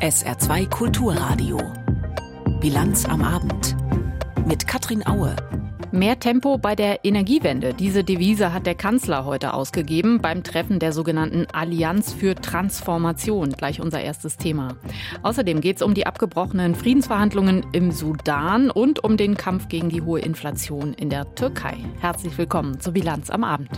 SR2 0.00 0.68
Kulturradio. 0.68 1.58
Bilanz 2.60 3.04
am 3.04 3.22
Abend. 3.22 3.76
Mit 4.46 4.66
Katrin 4.66 5.06
Aue. 5.06 5.36
Mehr 5.92 6.18
Tempo 6.18 6.58
bei 6.58 6.74
der 6.74 7.04
Energiewende. 7.04 7.72
Diese 7.72 8.02
Devise 8.02 8.52
hat 8.52 8.66
der 8.66 8.74
Kanzler 8.74 9.24
heute 9.24 9.54
ausgegeben 9.54 10.20
beim 10.20 10.42
Treffen 10.42 10.78
der 10.78 10.92
sogenannten 10.92 11.46
Allianz 11.52 12.12
für 12.12 12.34
Transformation. 12.34 13.50
Gleich 13.50 13.80
unser 13.80 14.00
erstes 14.00 14.36
Thema. 14.36 14.76
Außerdem 15.22 15.60
geht 15.60 15.76
es 15.76 15.82
um 15.82 15.94
die 15.94 16.06
abgebrochenen 16.06 16.74
Friedensverhandlungen 16.74 17.64
im 17.72 17.92
Sudan 17.92 18.70
und 18.70 19.04
um 19.04 19.16
den 19.16 19.36
Kampf 19.36 19.68
gegen 19.68 19.88
die 19.88 20.02
hohe 20.02 20.20
Inflation 20.20 20.94
in 20.94 21.10
der 21.10 21.34
Türkei. 21.34 21.76
Herzlich 22.00 22.36
willkommen 22.38 22.80
zur 22.80 22.94
Bilanz 22.94 23.30
am 23.30 23.44
Abend. 23.44 23.70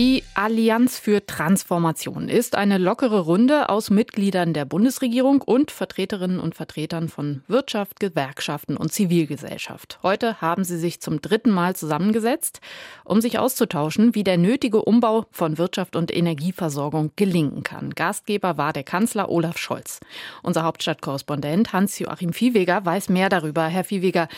Die 0.00 0.24
Allianz 0.32 0.98
für 0.98 1.26
Transformation 1.26 2.30
ist 2.30 2.54
eine 2.54 2.78
lockere 2.78 3.20
Runde 3.20 3.68
aus 3.68 3.90
Mitgliedern 3.90 4.54
der 4.54 4.64
Bundesregierung 4.64 5.42
und 5.42 5.70
Vertreterinnen 5.70 6.40
und 6.40 6.54
Vertretern 6.54 7.10
von 7.10 7.42
Wirtschaft, 7.48 8.00
Gewerkschaften 8.00 8.78
und 8.78 8.94
Zivilgesellschaft. 8.94 9.98
Heute 10.02 10.40
haben 10.40 10.64
sie 10.64 10.78
sich 10.78 11.02
zum 11.02 11.20
dritten 11.20 11.50
Mal 11.50 11.76
zusammengesetzt, 11.76 12.62
um 13.04 13.20
sich 13.20 13.38
auszutauschen, 13.38 14.14
wie 14.14 14.24
der 14.24 14.38
nötige 14.38 14.82
Umbau 14.82 15.26
von 15.32 15.58
Wirtschaft 15.58 15.94
und 15.96 16.16
Energieversorgung 16.16 17.10
gelingen 17.16 17.62
kann. 17.62 17.90
Gastgeber 17.90 18.56
war 18.56 18.72
der 18.72 18.84
Kanzler 18.84 19.28
Olaf 19.28 19.58
Scholz. 19.58 20.00
Unser 20.42 20.62
Hauptstadtkorrespondent 20.62 21.74
Hans-Joachim 21.74 22.32
Viehweger 22.32 22.86
weiß 22.86 23.10
mehr 23.10 23.28
darüber. 23.28 23.66
Herr 23.66 23.84
Viehweger, 23.84 24.28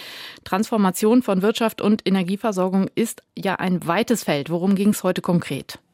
Transformation 0.42 1.23
von 1.23 1.41
Wirtschaft 1.41 1.81
und 1.81 2.05
Energieversorgung 2.05 2.89
ist 2.97 3.23
ja 3.39 3.55
ein 3.55 3.87
weites 3.87 4.25
Feld. 4.25 4.51
Worum 4.51 4.75
ging 4.75 4.89
es 4.89 5.05
heute 5.05 5.23
konkret? 5.23 5.52
Konkret? 5.52 5.92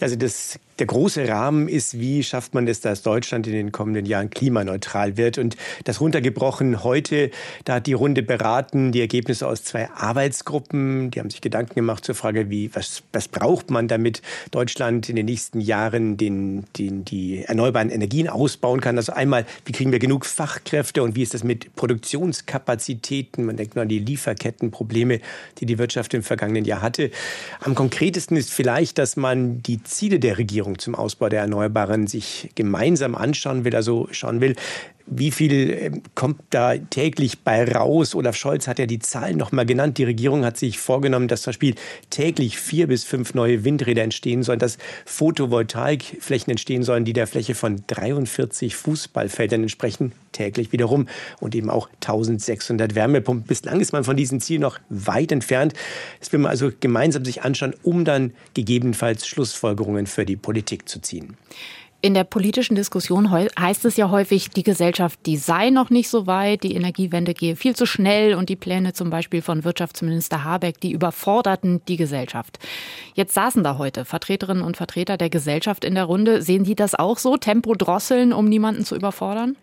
Also 0.00 0.16
das 0.16 0.58
der 0.80 0.86
große 0.86 1.28
Rahmen 1.28 1.68
ist, 1.68 2.00
wie 2.00 2.22
schafft 2.22 2.54
man 2.54 2.66
es, 2.66 2.80
dass 2.80 3.02
Deutschland 3.02 3.46
in 3.46 3.52
den 3.52 3.70
kommenden 3.70 4.06
Jahren 4.06 4.30
klimaneutral 4.30 5.16
wird. 5.16 5.38
Und 5.38 5.56
das 5.84 6.00
runtergebrochen 6.00 6.82
heute, 6.82 7.30
da 7.64 7.74
hat 7.74 7.86
die 7.86 7.92
Runde 7.92 8.22
beraten, 8.22 8.90
die 8.90 9.00
Ergebnisse 9.00 9.46
aus 9.46 9.62
zwei 9.62 9.90
Arbeitsgruppen, 9.90 11.10
die 11.10 11.20
haben 11.20 11.30
sich 11.30 11.42
Gedanken 11.42 11.74
gemacht 11.74 12.04
zur 12.04 12.14
Frage, 12.14 12.48
wie, 12.50 12.74
was, 12.74 13.02
was 13.12 13.28
braucht 13.28 13.70
man, 13.70 13.88
damit 13.88 14.22
Deutschland 14.50 15.08
in 15.10 15.16
den 15.16 15.26
nächsten 15.26 15.60
Jahren 15.60 16.16
den, 16.16 16.64
den, 16.78 17.04
die 17.04 17.44
erneuerbaren 17.44 17.90
Energien 17.90 18.28
ausbauen 18.28 18.80
kann. 18.80 18.96
Also 18.96 19.12
einmal, 19.12 19.44
wie 19.66 19.72
kriegen 19.72 19.92
wir 19.92 19.98
genug 19.98 20.24
Fachkräfte 20.24 21.02
und 21.02 21.14
wie 21.14 21.22
ist 21.22 21.34
das 21.34 21.44
mit 21.44 21.76
Produktionskapazitäten? 21.76 23.44
Man 23.44 23.56
denkt 23.56 23.74
nur 23.76 23.82
an 23.82 23.88
die 23.88 23.98
Lieferkettenprobleme, 23.98 25.20
die 25.58 25.66
die 25.66 25.78
Wirtschaft 25.78 26.14
im 26.14 26.22
vergangenen 26.22 26.64
Jahr 26.64 26.80
hatte. 26.80 27.10
Am 27.60 27.74
konkretesten 27.74 28.38
ist 28.38 28.50
vielleicht, 28.50 28.96
dass 28.96 29.16
man 29.16 29.62
die 29.62 29.82
Ziele 29.90 30.18
der 30.18 30.38
Regierung 30.38 30.78
zum 30.78 30.94
Ausbau 30.94 31.28
der 31.28 31.40
Erneuerbaren 31.40 32.06
sich 32.06 32.50
gemeinsam 32.54 33.14
anschauen 33.14 33.64
will, 33.64 33.74
also 33.76 34.08
schauen 34.10 34.40
will, 34.40 34.56
wie 35.10 35.30
viel 35.30 35.70
ähm, 35.70 36.02
kommt 36.14 36.40
da 36.50 36.76
täglich 36.76 37.40
bei 37.40 37.64
raus? 37.64 38.14
Olaf 38.14 38.36
Scholz 38.36 38.68
hat 38.68 38.78
ja 38.78 38.86
die 38.86 39.00
Zahlen 39.00 39.36
noch 39.36 39.52
mal 39.52 39.66
genannt. 39.66 39.98
Die 39.98 40.04
Regierung 40.04 40.44
hat 40.44 40.56
sich 40.56 40.78
vorgenommen, 40.78 41.28
dass 41.28 41.42
zum 41.42 41.50
Beispiel 41.50 41.74
täglich 42.10 42.58
vier 42.58 42.86
bis 42.86 43.04
fünf 43.04 43.34
neue 43.34 43.64
Windräder 43.64 44.02
entstehen 44.02 44.42
sollen, 44.42 44.60
dass 44.60 44.78
Photovoltaikflächen 45.04 46.52
entstehen 46.52 46.84
sollen, 46.84 47.04
die 47.04 47.12
der 47.12 47.26
Fläche 47.26 47.54
von 47.54 47.82
43 47.88 48.76
Fußballfeldern 48.76 49.62
entsprechen, 49.62 50.12
täglich 50.32 50.72
wiederum 50.72 51.08
und 51.40 51.54
eben 51.54 51.70
auch 51.70 51.88
1600 51.96 52.94
Wärmepumpen. 52.94 53.46
Bislang 53.46 53.80
ist 53.80 53.92
man 53.92 54.04
von 54.04 54.16
diesem 54.16 54.40
Ziel 54.40 54.60
noch 54.60 54.78
weit 54.88 55.32
entfernt. 55.32 55.74
Das 56.20 56.32
will 56.32 56.38
man 56.38 56.50
also 56.50 56.70
gemeinsam 56.78 57.24
sich 57.24 57.42
anschauen, 57.42 57.74
um 57.82 58.04
dann 58.04 58.32
gegebenenfalls 58.54 59.26
Schlussfolgerungen 59.26 60.06
für 60.06 60.24
die 60.24 60.36
Politik 60.36 60.88
zu 60.88 61.00
ziehen. 61.00 61.36
In 62.02 62.14
der 62.14 62.24
politischen 62.24 62.76
Diskussion 62.76 63.30
heißt 63.30 63.84
es 63.84 63.98
ja 63.98 64.08
häufig, 64.10 64.48
die 64.48 64.62
Gesellschaft, 64.62 65.20
die 65.26 65.36
sei 65.36 65.68
noch 65.68 65.90
nicht 65.90 66.08
so 66.08 66.26
weit, 66.26 66.62
die 66.62 66.74
Energiewende 66.74 67.34
gehe 67.34 67.56
viel 67.56 67.76
zu 67.76 67.84
schnell 67.84 68.34
und 68.34 68.48
die 68.48 68.56
Pläne 68.56 68.94
zum 68.94 69.10
Beispiel 69.10 69.42
von 69.42 69.64
Wirtschaftsminister 69.64 70.42
Habeck, 70.42 70.80
die 70.80 70.92
überforderten 70.92 71.82
die 71.88 71.98
Gesellschaft. 71.98 72.58
Jetzt 73.12 73.34
saßen 73.34 73.62
da 73.62 73.76
heute 73.76 74.06
Vertreterinnen 74.06 74.62
und 74.62 74.78
Vertreter 74.78 75.18
der 75.18 75.28
Gesellschaft 75.28 75.84
in 75.84 75.94
der 75.94 76.04
Runde. 76.04 76.40
Sehen 76.40 76.64
Sie 76.64 76.74
das 76.74 76.94
auch 76.94 77.18
so? 77.18 77.36
Tempo 77.36 77.74
drosseln, 77.74 78.32
um 78.32 78.46
niemanden 78.46 78.86
zu 78.86 78.96
überfordern? 78.96 79.56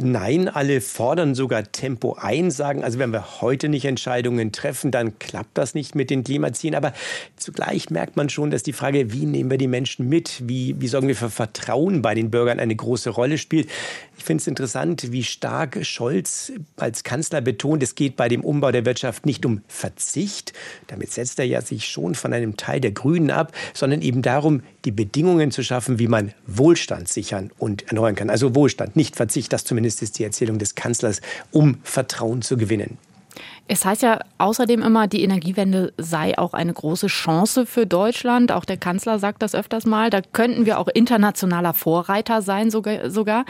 Nein, 0.00 0.48
alle 0.48 0.80
fordern 0.80 1.34
sogar 1.34 1.64
Tempo 1.72 2.16
ein, 2.20 2.50
sagen, 2.50 2.84
also 2.84 2.98
wenn 2.98 3.12
wir 3.12 3.40
heute 3.40 3.68
nicht 3.68 3.84
Entscheidungen 3.84 4.52
treffen, 4.52 4.90
dann 4.90 5.18
klappt 5.18 5.58
das 5.58 5.74
nicht 5.74 5.94
mit 5.94 6.10
den 6.10 6.24
Klimazielen. 6.24 6.74
Aber 6.74 6.92
zugleich 7.36 7.90
merkt 7.90 8.16
man 8.16 8.28
schon, 8.28 8.50
dass 8.50 8.62
die 8.62 8.72
Frage, 8.72 9.12
wie 9.12 9.26
nehmen 9.26 9.50
wir 9.50 9.58
die 9.58 9.66
Menschen 9.66 10.08
mit, 10.08 10.42
wie, 10.46 10.76
wie 10.80 10.88
sorgen 10.88 11.08
wir 11.08 11.16
für 11.16 11.30
Vertrauen 11.30 12.02
bei 12.02 12.14
den 12.14 12.30
Bürgern, 12.30 12.60
eine 12.60 12.76
große 12.76 13.10
Rolle 13.10 13.38
spielt. 13.38 13.68
Ich 14.18 14.24
finde 14.24 14.42
es 14.42 14.48
interessant, 14.48 15.12
wie 15.12 15.22
stark 15.22 15.78
Scholz 15.86 16.52
als 16.76 17.04
Kanzler 17.04 17.40
betont, 17.40 17.84
es 17.84 17.94
geht 17.94 18.16
bei 18.16 18.28
dem 18.28 18.42
Umbau 18.42 18.72
der 18.72 18.84
Wirtschaft 18.84 19.24
nicht 19.24 19.46
um 19.46 19.62
Verzicht. 19.68 20.52
Damit 20.88 21.12
setzt 21.12 21.38
er 21.38 21.44
ja 21.44 21.62
sich 21.62 21.86
schon 21.86 22.16
von 22.16 22.32
einem 22.32 22.56
Teil 22.56 22.80
der 22.80 22.90
Grünen 22.90 23.30
ab, 23.30 23.52
sondern 23.74 24.02
eben 24.02 24.20
darum, 24.20 24.62
die 24.84 24.90
Bedingungen 24.90 25.52
zu 25.52 25.62
schaffen, 25.62 26.00
wie 26.00 26.08
man 26.08 26.32
Wohlstand 26.48 27.08
sichern 27.08 27.52
und 27.58 27.86
erneuern 27.86 28.16
kann. 28.16 28.28
Also 28.28 28.56
Wohlstand, 28.56 28.96
nicht 28.96 29.14
Verzicht, 29.14 29.52
das 29.52 29.64
zumindest 29.64 30.02
ist 30.02 30.18
die 30.18 30.24
Erzählung 30.24 30.58
des 30.58 30.74
Kanzlers, 30.74 31.20
um 31.52 31.78
Vertrauen 31.84 32.42
zu 32.42 32.56
gewinnen. 32.56 32.98
Es 33.68 33.84
heißt 33.84 34.02
ja 34.02 34.18
außerdem 34.38 34.82
immer, 34.82 35.06
die 35.06 35.22
Energiewende 35.22 35.92
sei 35.98 36.36
auch 36.38 36.54
eine 36.54 36.72
große 36.72 37.06
Chance 37.06 37.66
für 37.66 37.86
Deutschland. 37.86 38.50
Auch 38.50 38.64
der 38.64 38.78
Kanzler 38.78 39.18
sagt 39.18 39.42
das 39.42 39.54
öfters 39.54 39.84
mal. 39.84 40.08
Da 40.10 40.22
könnten 40.22 40.64
wir 40.64 40.78
auch 40.78 40.88
internationaler 40.88 41.74
Vorreiter 41.74 42.40
sein 42.40 42.70
sogar. 42.70 43.44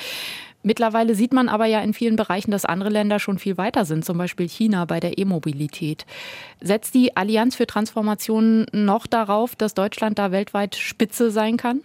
Mittlerweile 0.68 1.14
sieht 1.14 1.32
man 1.32 1.48
aber 1.48 1.64
ja 1.64 1.80
in 1.80 1.94
vielen 1.94 2.16
Bereichen, 2.16 2.50
dass 2.50 2.66
andere 2.66 2.90
Länder 2.90 3.20
schon 3.20 3.38
viel 3.38 3.56
weiter 3.56 3.86
sind, 3.86 4.04
zum 4.04 4.18
Beispiel 4.18 4.46
China 4.46 4.84
bei 4.84 5.00
der 5.00 5.16
E-Mobilität. 5.16 6.04
Setzt 6.60 6.94
die 6.94 7.16
Allianz 7.16 7.56
für 7.56 7.66
Transformation 7.66 8.66
noch 8.72 9.06
darauf, 9.06 9.56
dass 9.56 9.72
Deutschland 9.72 10.18
da 10.18 10.30
weltweit 10.30 10.76
Spitze 10.76 11.30
sein 11.30 11.56
kann? 11.56 11.80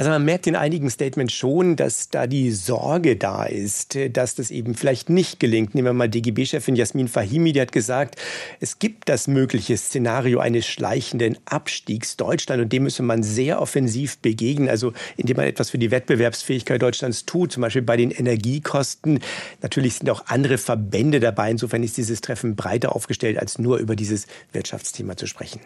Also 0.00 0.10
man 0.10 0.24
merkt 0.24 0.46
in 0.46 0.56
einigen 0.56 0.88
Statements 0.88 1.34
schon, 1.34 1.76
dass 1.76 2.08
da 2.08 2.26
die 2.26 2.52
Sorge 2.52 3.16
da 3.16 3.44
ist, 3.44 3.98
dass 4.12 4.34
das 4.34 4.50
eben 4.50 4.74
vielleicht 4.74 5.10
nicht 5.10 5.40
gelingt. 5.40 5.74
Nehmen 5.74 5.88
wir 5.88 5.92
mal 5.92 6.08
DGB-Chefin 6.08 6.74
Jasmin 6.74 7.06
Fahimi, 7.06 7.52
die 7.52 7.60
hat 7.60 7.72
gesagt, 7.72 8.16
es 8.60 8.78
gibt 8.78 9.10
das 9.10 9.28
mögliche 9.28 9.76
Szenario 9.76 10.38
eines 10.38 10.66
schleichenden 10.66 11.36
Abstiegs 11.44 12.16
Deutschland 12.16 12.62
und 12.62 12.72
dem 12.72 12.84
müsse 12.84 13.02
man 13.02 13.22
sehr 13.22 13.60
offensiv 13.60 14.16
begegnen, 14.20 14.70
also 14.70 14.94
indem 15.18 15.36
man 15.36 15.46
etwas 15.46 15.68
für 15.68 15.76
die 15.76 15.90
Wettbewerbsfähigkeit 15.90 16.80
Deutschlands 16.80 17.26
tut, 17.26 17.52
zum 17.52 17.60
Beispiel 17.60 17.82
bei 17.82 17.98
den 17.98 18.10
Energiekosten. 18.10 19.20
Natürlich 19.60 19.96
sind 19.96 20.08
auch 20.08 20.24
andere 20.28 20.56
Verbände 20.56 21.20
dabei. 21.20 21.50
Insofern 21.50 21.82
ist 21.82 21.98
dieses 21.98 22.22
Treffen 22.22 22.56
breiter 22.56 22.96
aufgestellt, 22.96 23.38
als 23.38 23.58
nur 23.58 23.76
über 23.76 23.96
dieses 23.96 24.26
Wirtschaftsthema 24.52 25.18
zu 25.18 25.26
sprechen. 25.26 25.60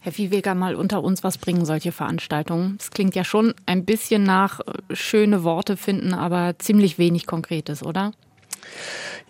Herr 0.00 0.12
Viehweger, 0.12 0.54
mal 0.54 0.74
unter 0.74 1.02
uns, 1.02 1.22
was 1.24 1.38
bringen 1.38 1.64
solche 1.64 1.92
Veranstaltungen? 1.92 2.76
Es 2.80 2.90
klingt 2.90 3.14
ja 3.14 3.24
schon 3.24 3.54
ein 3.66 3.84
bisschen 3.84 4.22
nach 4.22 4.60
äh, 4.60 4.94
schöne 4.94 5.44
Worte 5.44 5.76
finden, 5.76 6.14
aber 6.14 6.58
ziemlich 6.58 6.98
wenig 6.98 7.26
Konkretes, 7.26 7.82
oder? 7.82 8.12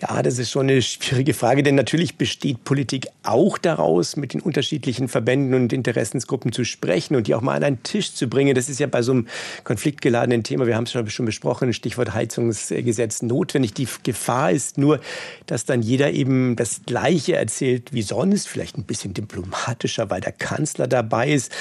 Ja, 0.03 0.22
das 0.22 0.39
ist 0.39 0.50
schon 0.50 0.69
eine 0.69 0.83
schwierige 0.83 1.34
Frage, 1.34 1.62
denn 1.62 1.77
natürlich 1.77 2.17
besteht 2.17 2.65
Politik 2.65 3.06
auch 3.22 3.59
daraus, 3.59 4.17
mit 4.17 4.34
den 4.34 4.41
unterschiedlichen 4.41 5.06
Verbänden 5.06 5.55
und 5.55 5.72
Interessensgruppen 5.72 6.53
zu 6.53 6.65
sprechen 6.65 7.15
und 7.15 7.28
die 7.28 7.34
auch 7.34 7.41
mal 7.41 7.56
an 7.56 7.62
einen 7.62 7.83
Tisch 7.84 8.12
zu 8.12 8.28
bringen. 8.28 8.56
Das 8.56 8.69
ist 8.69 8.81
ja 8.81 8.89
bei 8.89 9.03
so 9.03 9.12
einem 9.12 9.28
konfliktgeladenen 9.62 10.43
Thema, 10.43 10.67
wir 10.67 10.77
haben 10.77 10.84
es 10.84 11.12
schon 11.12 11.25
besprochen, 11.25 11.73
Stichwort 11.73 12.12
Heizungsgesetz 12.12 13.23
notwendig. 13.23 13.75
Die 13.75 13.87
Gefahr 14.03 14.50
ist 14.50 14.78
nur, 14.78 15.00
dass 15.47 15.65
dann 15.65 15.81
jeder 15.81 16.11
eben 16.11 16.56
das 16.56 16.83
Gleiche 16.84 17.37
erzählt 17.37 17.93
wie 17.93 18.03
sonst, 18.03 18.49
vielleicht 18.49 18.77
ein 18.77 18.84
bisschen 18.84 19.15
diplomatischer, 19.15 20.11
weil 20.11 20.21
der 20.21 20.33
Kanzler 20.33 20.89
dabei 20.89 21.31
ist. 21.31 21.53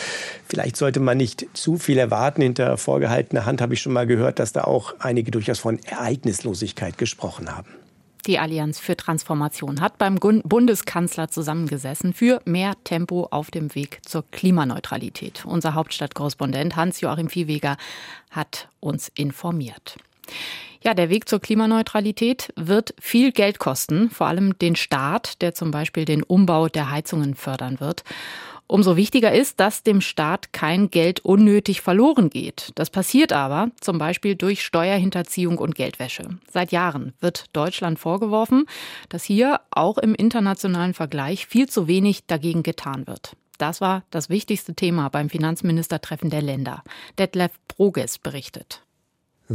Vielleicht 0.48 0.76
sollte 0.76 1.00
man 1.00 1.18
nicht 1.18 1.46
zu 1.54 1.78
viel 1.78 2.00
erwarten. 2.00 2.42
Hinter 2.42 2.78
vorgehaltener 2.78 3.46
Hand 3.46 3.62
habe 3.62 3.76
ich 3.76 3.82
schon 3.82 3.94
mal 3.94 4.08
gehört, 4.08 4.40
dass 4.40 4.54
da 4.54 4.64
auch 4.64 4.96
einige 5.00 5.30
durchaus 5.30 5.60
von 5.60 5.80
Ereignislosigkeit 5.84 6.98
gesprochen 6.98 7.56
haben. 7.56 7.63
Die 8.26 8.40
Allianz 8.40 8.80
für 8.80 8.96
Transformation 8.96 9.82
hat 9.82 9.98
beim 9.98 10.16
Bundeskanzler 10.16 11.28
zusammengesessen 11.30 12.14
für 12.14 12.42
mehr 12.46 12.74
Tempo 12.86 13.28
auf 13.32 13.52
dem 13.52 13.76
Weg 13.76 14.00
zur 14.06 14.24
Klimaneutralität. 14.32 15.44
Unser 15.46 15.74
Hauptstadtkorrespondent 15.74 16.78
Hans-Joachim 16.78 17.28
Viehweger 17.30 17.76
hat 18.32 18.70
uns 18.80 19.12
informiert. 19.16 19.98
Ja, 20.84 20.94
der 20.94 21.10
Weg 21.10 21.28
zur 21.28 21.40
Klimaneutralität 21.40 22.54
wird 22.56 22.94
viel 23.00 23.34
Geld 23.34 23.60
kosten, 23.60 24.10
vor 24.10 24.28
allem 24.28 24.58
den 24.58 24.78
Staat, 24.78 25.42
der 25.42 25.54
zum 25.54 25.72
Beispiel 25.72 26.06
den 26.06 26.24
Umbau 26.24 26.70
der 26.70 26.92
Heizungen 26.92 27.36
fördern 27.36 27.82
wird. 27.82 28.04
Umso 28.74 28.96
wichtiger 28.96 29.32
ist, 29.32 29.60
dass 29.60 29.84
dem 29.84 30.02
Staat 30.02 30.52
kein 30.52 30.90
Geld 30.90 31.20
unnötig 31.20 31.82
verloren 31.82 32.32
geht. 32.32 32.72
Das 32.74 32.90
passiert 32.90 33.32
aber 33.32 33.70
zum 33.80 34.00
Beispiel 34.00 34.36
durch 34.36 34.66
Steuerhinterziehung 34.66 35.60
und 35.60 35.76
Geldwäsche. 35.76 36.40
Seit 36.52 36.72
Jahren 36.72 37.14
wird 37.20 37.46
Deutschland 37.54 38.00
vorgeworfen, 38.00 38.66
dass 39.10 39.24
hier 39.26 39.62
auch 39.70 40.00
im 40.00 40.16
internationalen 40.16 40.96
Vergleich 40.96 41.46
viel 41.46 41.70
zu 41.70 41.88
wenig 41.88 42.26
dagegen 42.26 42.64
getan 42.64 43.06
wird. 43.06 43.36
Das 43.60 43.80
war 43.80 44.06
das 44.10 44.30
wichtigste 44.30 44.74
Thema 44.74 45.10
beim 45.10 45.30
Finanzministertreffen 45.30 46.32
der 46.32 46.42
Länder. 46.42 46.84
Detlef 47.20 47.52
Proges 47.68 48.18
berichtet. 48.18 48.83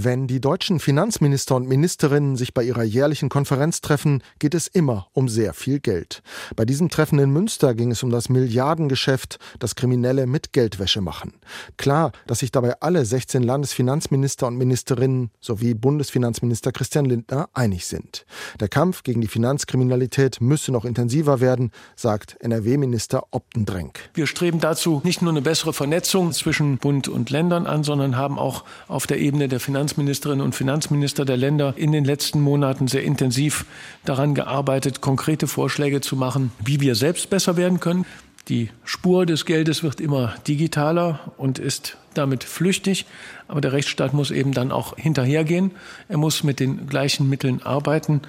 Wenn 0.00 0.28
die 0.28 0.40
deutschen 0.40 0.78
Finanzminister 0.78 1.56
und 1.56 1.66
Ministerinnen 1.66 2.36
sich 2.36 2.54
bei 2.54 2.62
ihrer 2.62 2.84
jährlichen 2.84 3.28
Konferenz 3.28 3.80
treffen, 3.80 4.22
geht 4.38 4.54
es 4.54 4.68
immer 4.68 5.08
um 5.12 5.28
sehr 5.28 5.54
viel 5.54 5.80
Geld. 5.80 6.22
Bei 6.54 6.64
diesem 6.64 6.88
Treffen 6.88 7.18
in 7.18 7.32
Münster 7.32 7.74
ging 7.74 7.90
es 7.90 8.04
um 8.04 8.10
das 8.10 8.28
Milliardengeschäft, 8.28 9.40
das 9.58 9.74
Kriminelle 9.74 10.28
mit 10.28 10.52
Geldwäsche 10.52 11.00
machen. 11.00 11.32
Klar, 11.78 12.12
dass 12.28 12.38
sich 12.38 12.52
dabei 12.52 12.80
alle 12.80 13.04
16 13.04 13.42
Landesfinanzminister 13.42 14.46
und 14.46 14.56
Ministerinnen 14.56 15.32
sowie 15.40 15.74
Bundesfinanzminister 15.74 16.70
Christian 16.70 17.04
Lindner 17.04 17.48
einig 17.52 17.84
sind. 17.86 18.24
Der 18.60 18.68
Kampf 18.68 19.02
gegen 19.02 19.20
die 19.20 19.26
Finanzkriminalität 19.26 20.40
müsse 20.40 20.70
noch 20.70 20.84
intensiver 20.84 21.40
werden, 21.40 21.72
sagt 21.96 22.36
NRW-Minister 22.38 23.24
Optendrenk. 23.32 24.10
Wir 24.14 24.28
streben 24.28 24.60
dazu 24.60 25.00
nicht 25.02 25.22
nur 25.22 25.32
eine 25.32 25.42
bessere 25.42 25.72
Vernetzung 25.72 26.30
zwischen 26.30 26.78
Bund 26.78 27.08
und 27.08 27.30
Ländern 27.30 27.66
an, 27.66 27.82
sondern 27.82 28.16
haben 28.16 28.38
auch 28.38 28.62
auf 28.86 29.08
der 29.08 29.18
Ebene 29.18 29.48
der 29.48 29.58
Finanz 29.58 29.87
Finanzministerinnen 29.88 30.44
und 30.44 30.54
Finanzminister 30.54 31.24
der 31.24 31.38
Länder 31.38 31.72
in 31.76 31.92
den 31.92 32.04
letzten 32.04 32.42
Monaten 32.42 32.88
sehr 32.88 33.04
intensiv 33.04 33.64
daran 34.04 34.34
gearbeitet, 34.34 35.00
konkrete 35.00 35.46
Vorschläge 35.46 36.02
zu 36.02 36.14
machen, 36.14 36.52
wie 36.62 36.82
wir 36.82 36.94
selbst 36.94 37.30
besser 37.30 37.56
werden 37.56 37.80
können. 37.80 38.04
Die 38.48 38.68
Spur 38.84 39.24
des 39.24 39.46
Geldes 39.46 39.82
wird 39.82 39.98
immer 39.98 40.34
digitaler 40.46 41.32
und 41.38 41.58
ist 41.58 41.96
damit 42.12 42.44
flüchtig. 42.44 43.06
Aber 43.46 43.62
der 43.62 43.72
Rechtsstaat 43.72 44.12
muss 44.12 44.30
eben 44.30 44.52
dann 44.52 44.72
auch 44.72 44.94
hinterhergehen. 44.96 45.70
Er 46.10 46.18
muss 46.18 46.44
mit 46.44 46.60
den 46.60 46.86
gleichen 46.86 47.30
Mitteln 47.30 47.62
arbeiten. 47.62 48.20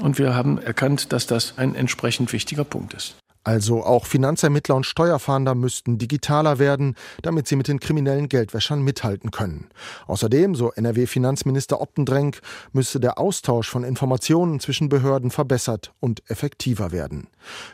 Und 0.00 0.18
wir 0.20 0.36
haben 0.36 0.58
erkannt, 0.58 1.12
dass 1.12 1.26
das 1.26 1.58
ein 1.58 1.74
entsprechend 1.74 2.32
wichtiger 2.32 2.64
Punkt 2.64 2.94
ist. 2.94 3.16
Also 3.44 3.82
auch 3.82 4.06
Finanzermittler 4.06 4.74
und 4.74 4.84
Steuerfahnder 4.84 5.54
müssten 5.54 5.98
digitaler 5.98 6.58
werden, 6.58 6.94
damit 7.22 7.48
sie 7.48 7.56
mit 7.56 7.68
den 7.68 7.80
kriminellen 7.80 8.28
Geldwäschern 8.28 8.82
mithalten 8.82 9.30
können. 9.30 9.68
Außerdem, 10.06 10.54
so 10.54 10.72
NRW-Finanzminister 10.72 11.80
Optendrenk, 11.80 12.40
müsste 12.72 13.00
der 13.00 13.18
Austausch 13.18 13.68
von 13.68 13.84
Informationen 13.84 14.60
zwischen 14.60 14.88
Behörden 14.88 15.30
verbessert 15.30 15.92
und 16.00 16.28
effektiver 16.30 16.92
werden. 16.92 17.28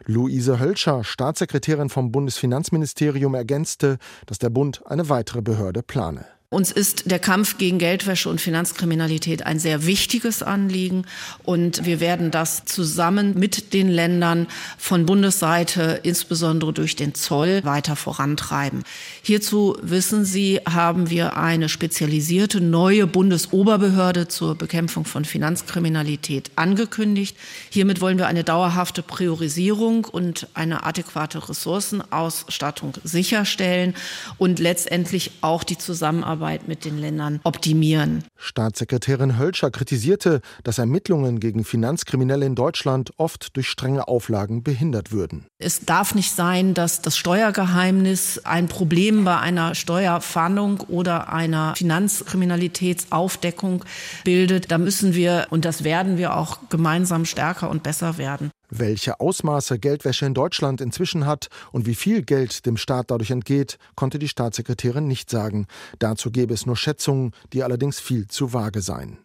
Luise 0.04 0.60
Hölscher, 0.60 1.02
Staatssekretärin 1.02 1.88
vom 1.88 2.12
Bundesfinanzministerium, 2.12 3.34
ergänzte, 3.34 3.98
dass 4.26 4.38
der 4.38 4.50
Bund 4.50 4.82
eine 4.86 5.08
weitere 5.08 5.42
Behörde 5.42 5.82
plane. 5.82 6.24
Uns 6.50 6.70
ist 6.70 7.10
der 7.10 7.18
Kampf 7.18 7.58
gegen 7.58 7.78
Geldwäsche 7.78 8.28
und 8.28 8.40
Finanzkriminalität 8.40 9.44
ein 9.44 9.58
sehr 9.58 9.86
wichtiges 9.86 10.40
Anliegen 10.40 11.04
und 11.42 11.84
wir 11.84 11.98
werden 11.98 12.30
das 12.30 12.64
zusammen 12.64 13.36
mit 13.36 13.72
den 13.72 13.88
Ländern 13.88 14.46
von 14.78 15.04
Bundesseite, 15.04 15.98
insbesondere 16.04 16.72
durch 16.72 16.94
den 16.94 17.12
Zoll, 17.14 17.64
weiter 17.64 17.96
vorantreiben. 17.96 18.84
Hierzu, 19.22 19.76
wissen 19.82 20.24
Sie, 20.24 20.60
haben 20.64 21.10
wir 21.10 21.36
eine 21.36 21.68
spezialisierte 21.68 22.60
neue 22.60 23.08
Bundesoberbehörde 23.08 24.28
zur 24.28 24.54
Bekämpfung 24.54 25.06
von 25.06 25.24
Finanzkriminalität 25.24 26.52
angekündigt. 26.54 27.36
Hiermit 27.70 28.00
wollen 28.00 28.18
wir 28.18 28.28
eine 28.28 28.44
dauerhafte 28.44 29.02
Priorisierung 29.02 30.04
und 30.04 30.46
eine 30.54 30.84
adäquate 30.84 31.48
Ressourcenausstattung 31.48 32.92
sicherstellen 33.02 33.94
und 34.38 34.60
letztendlich 34.60 35.32
auch 35.40 35.64
die 35.64 35.78
Zusammenarbeit 35.78 36.33
Zusammenarbeit 36.34 36.68
mit 36.68 36.84
den 36.84 36.98
Ländern 36.98 37.40
optimieren. 37.44 38.24
Staatssekretärin 38.36 39.38
Hölscher 39.38 39.70
kritisierte, 39.70 40.42
dass 40.62 40.76
Ermittlungen 40.78 41.40
gegen 41.40 41.64
Finanzkriminelle 41.64 42.44
in 42.46 42.54
Deutschland 42.54 43.12
oft 43.16 43.56
durch 43.56 43.68
strenge 43.68 44.06
Auflagen 44.08 44.62
behindert 44.62 45.12
würden. 45.12 45.46
Es 45.58 45.80
darf 45.80 46.14
nicht 46.14 46.32
sein, 46.32 46.74
dass 46.74 47.02
das 47.02 47.16
Steuergeheimnis 47.16 48.42
ein 48.44 48.68
Problem 48.68 49.24
bei 49.24 49.38
einer 49.38 49.74
Steuerfahndung 49.74 50.80
oder 50.88 51.32
einer 51.32 51.74
Finanzkriminalitätsaufdeckung 51.76 53.84
bildet. 54.24 54.70
Da 54.70 54.78
müssen 54.78 55.14
wir, 55.14 55.46
und 55.50 55.64
das 55.64 55.84
werden 55.84 56.18
wir 56.18 56.36
auch 56.36 56.58
gemeinsam 56.68 57.24
stärker 57.24 57.70
und 57.70 57.82
besser 57.82 58.18
werden. 58.18 58.50
Welche 58.70 59.20
Ausmaße 59.20 59.78
Geldwäsche 59.78 60.26
in 60.26 60.34
Deutschland 60.34 60.80
inzwischen 60.80 61.26
hat 61.26 61.48
und 61.72 61.86
wie 61.86 61.94
viel 61.94 62.22
Geld 62.22 62.66
dem 62.66 62.76
Staat 62.76 63.10
dadurch 63.10 63.30
entgeht, 63.30 63.78
konnte 63.94 64.18
die 64.18 64.28
Staatssekretärin 64.28 65.06
nicht 65.06 65.30
sagen. 65.30 65.66
Dazu 65.98 66.30
gäbe 66.30 66.54
es 66.54 66.66
nur 66.66 66.76
Schätzungen, 66.76 67.32
die 67.52 67.62
allerdings 67.62 68.00
viel 68.00 68.26
zu 68.28 68.52
vage 68.52 68.80
seien. 68.80 69.18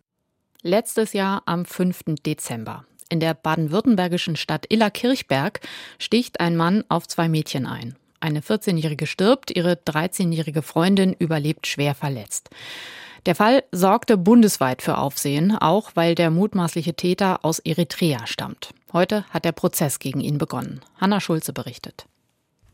Letztes 0.62 1.14
Jahr 1.14 1.44
am 1.46 1.66
5. 1.66 2.16
Dezember. 2.26 2.86
In 3.10 3.20
der 3.20 3.34
baden-württembergischen 3.34 4.36
Stadt 4.36 4.66
Illerkirchberg 4.70 5.62
sticht 5.98 6.40
ein 6.40 6.56
Mann 6.56 6.84
auf 6.90 7.08
zwei 7.08 7.28
Mädchen 7.28 7.66
ein. 7.66 7.96
Eine 8.20 8.42
14-Jährige 8.42 9.08
stirbt, 9.08 9.56
ihre 9.56 9.74
13-jährige 9.74 10.62
Freundin 10.62 11.14
überlebt 11.14 11.66
schwer 11.68 11.96
verletzt. 11.96 12.50
Der 13.26 13.36
Fall 13.36 13.64
sorgte 13.72 14.18
bundesweit 14.18 14.82
für 14.82 14.98
Aufsehen, 14.98 15.56
auch 15.56 15.92
weil 15.96 16.16
der 16.16 16.32
mutmaßliche 16.32 16.94
Täter 16.94 17.44
aus 17.44 17.60
Eritrea 17.60 18.26
stammt. 18.26 18.74
Heute 18.94 19.26
hat 19.30 19.46
der 19.46 19.52
Prozess 19.52 20.00
gegen 20.00 20.22
ihn 20.22 20.38
begonnen. 20.38 20.82
Hanna 21.00 21.20
Schulze 21.20 21.54
berichtet. 21.54 22.06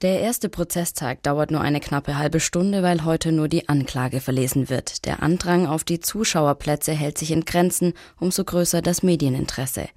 Der 0.01 0.19
erste 0.19 0.49
Prozesstag 0.49 1.23
dauert 1.23 1.51
nur 1.51 1.61
eine 1.61 1.79
knappe 1.79 2.17
halbe 2.17 2.41
Stunde, 2.41 2.83
weil 2.83 3.05
heute 3.05 3.31
nur 3.31 3.47
die 3.47 3.69
Anklage 3.69 4.19
verlesen 4.19 4.69
wird. 4.69 5.05
Der 5.05 5.23
Andrang 5.23 5.67
auf 5.67 5.85
die 5.85 6.01
Zuschauerplätze 6.01 6.91
hält 6.91 7.17
sich 7.17 7.31
in 7.31 7.45
Grenzen, 7.45 7.93
umso 8.19 8.43
größer 8.43 8.81
das 8.81 9.03
Medieninteresse. 9.03 9.87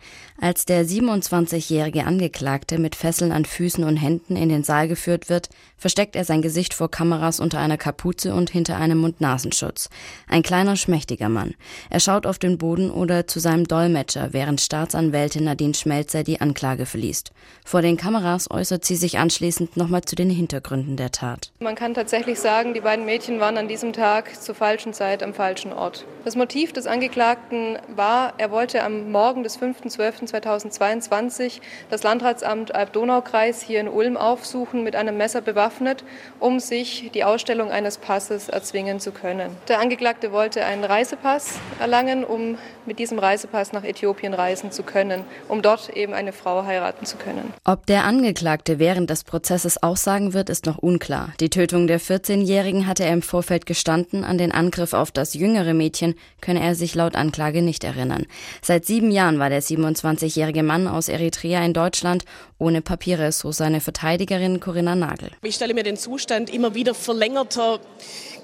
Als 0.41 0.67
der 0.67 0.87
27-jährige 0.87 2.05
Angeklagte 2.05 2.79
mit 2.79 2.95
Fesseln 2.95 3.33
an 3.33 3.45
Füßen 3.45 3.83
und 3.83 3.97
Händen 3.97 4.37
in 4.37 4.49
den 4.49 4.63
Saal 4.63 4.87
geführt 4.87 5.29
wird, 5.29 5.49
versteckt 5.77 6.15
er 6.15 6.25
sein 6.25 6.43
Gesicht 6.43 6.75
vor 6.75 6.91
Kameras 6.93 7.41
unter 7.41 7.59
einer 7.59 7.77
Kapuze 7.77 8.35
und 8.35 8.51
hinter 8.51 8.77
einem 8.77 8.99
Mund-Nasenschutz. 8.99 9.91
Ein 10.29 10.45
kleiner, 10.45 10.77
schmächtiger 10.77 11.29
Mann. 11.29 11.55
Er 11.91 11.99
schaut 11.99 12.25
auf 12.25 12.39
den 12.39 12.57
Boden 12.57 12.93
oder 12.93 13.27
zu 13.27 13.41
seinem 13.41 13.67
Dolmetscher, 13.67 14.33
während 14.33 14.61
Staatsanwältin 14.61 15.43
Nadine 15.43 15.75
Schmelzer 15.75 16.23
die 16.23 16.41
Anklage 16.41 16.87
verliest. 16.87 17.33
Vor 17.65 17.83
den 17.83 17.97
Kameras 17.97 18.49
äußert 18.49 18.85
sie 18.85 18.97
sich 18.97 19.19
anschließend 19.19 19.77
noch 19.77 19.89
nochmal 19.99 20.03
zu 20.03 20.17
den 20.17 20.31
Hintergründen 20.31 20.97
der 20.97 21.11
Tat. 21.11 21.51
Man 21.61 21.75
kann 21.75 21.95
tatsächlich 21.95 22.39
sagen, 22.39 22.75
die 22.75 22.81
beiden 22.81 23.05
Mädchen 23.05 23.41
waren 23.41 23.59
an 23.59 23.69
diesem 23.69 23.93
Tag 23.93 24.41
zur 24.41 24.55
falschen 24.55 24.93
Zeit 24.93 25.23
am 25.23 25.35
falschen 25.35 25.73
Ort. 25.73 26.05
Das 26.25 26.37
Motiv 26.37 26.73
des 26.73 26.87
Angeklagten 26.87 27.79
war, 27.95 28.35
er 28.39 28.51
wollte 28.51 28.85
am 28.85 29.11
Morgen 29.11 29.43
des 29.43 29.59
5.12.2022 29.59 31.61
das 31.91 32.03
Landratsamt 32.03 32.75
Alb-Donau-Kreis 32.75 33.63
hier 33.63 33.81
in 33.81 33.89
Ulm 33.89 34.17
aufsuchen, 34.17 34.85
mit 34.85 34.95
einem 34.95 35.17
Messer 35.17 35.41
bewaffnet, 35.41 36.05
um 36.39 36.61
sich 36.61 37.11
die 37.15 37.25
Ausstellung 37.25 37.71
eines 37.71 37.99
Passes 37.99 38.49
erzwingen 38.49 39.01
zu 39.01 39.13
können. 39.13 39.51
Der 39.69 39.81
Angeklagte 39.81 40.33
wollte 40.33 40.65
einen 40.65 40.85
Reisepass 40.85 41.59
erlangen, 41.81 42.25
um 42.25 42.59
mit 42.87 42.99
diesem 42.99 43.19
Reisepass 43.19 43.73
nach 43.73 43.85
Äthiopien 43.85 44.35
reisen 44.35 44.71
zu 44.71 44.83
können, 44.83 45.25
um 45.49 45.63
dort 45.63 45.97
eben 45.97 46.15
eine 46.15 46.33
Frau 46.33 46.65
heiraten 46.65 47.07
zu 47.07 47.17
können. 47.17 47.53
Ob 47.65 47.87
der 47.87 48.05
Angeklagte 48.05 48.79
während 48.79 49.09
des 49.09 49.25
Prozesses 49.25 49.78
aussagen 49.83 50.33
wird, 50.33 50.51
ist 50.51 50.67
noch 50.67 50.79
unklar. 50.79 51.33
Die 51.41 51.51
Tötung 51.51 51.87
der 51.87 52.01
14-Jährigen 52.01 52.87
hatte 52.87 53.05
er 53.05 53.13
im 53.13 53.23
Vorfeld 53.23 53.67
gestanden, 53.67 54.25
an 54.25 54.39
den 54.39 54.53
Angriff 54.53 54.93
auf 54.93 55.11
das 55.11 55.35
jüngere 55.35 55.75
Mädchen 55.75 56.15
könne 56.41 56.61
er 56.61 56.75
sich 56.75 56.95
laut 56.95 57.17
Anklage 57.17 57.63
nicht 57.63 57.85
erinnern. 57.85 58.27
Seit 58.63 58.85
sieben 58.87 59.11
Jahren 59.11 59.39
war 59.39 59.51
der 59.51 59.63
27-jährige 59.63 60.63
Mann 60.63 60.89
aus 60.89 61.09
Eritrea 61.09 61.65
in 61.65 61.73
Deutschland 61.73 62.25
ohne 62.59 62.83
Papiere, 62.83 63.33
so 63.33 63.53
seine 63.53 63.81
Verteidigerin 63.81 64.61
Corinna 64.61 64.95
Nagel. 64.95 65.31
Ich 65.43 65.55
stelle 65.55 65.75
mir 65.75 65.85
den 65.85 65.97
Zustand 65.97 66.51
immer 66.53 66.75
wieder 66.75 66.95
verlängerter 66.95 67.81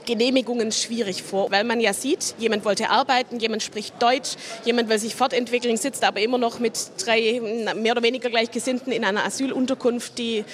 Genehmigungen 0.04 0.70
schwierig 0.72 1.22
vor, 1.22 1.50
weil 1.50 1.64
man 1.64 1.80
ja 1.80 1.92
sieht, 1.92 2.34
jemand 2.38 2.64
wollte 2.64 2.90
arbeiten, 2.90 3.38
jemand 3.38 3.62
spricht 3.62 4.00
Deutsch, 4.02 4.36
jemand 4.64 4.88
will 4.88 4.98
sich 4.98 5.14
fortentwickeln, 5.14 5.76
sitzt 5.76 6.04
aber 6.04 6.20
immer 6.20 6.38
noch 6.38 6.58
mit 6.58 6.74
drei 6.98 7.40
mehr 7.74 7.92
oder 7.92 8.02
weniger 8.02 8.30
Gleichgesinnten 8.30 8.92
in 8.92 9.04
einer 9.04 9.24
Asylunterkunft, 9.24 10.18
die 10.18 10.44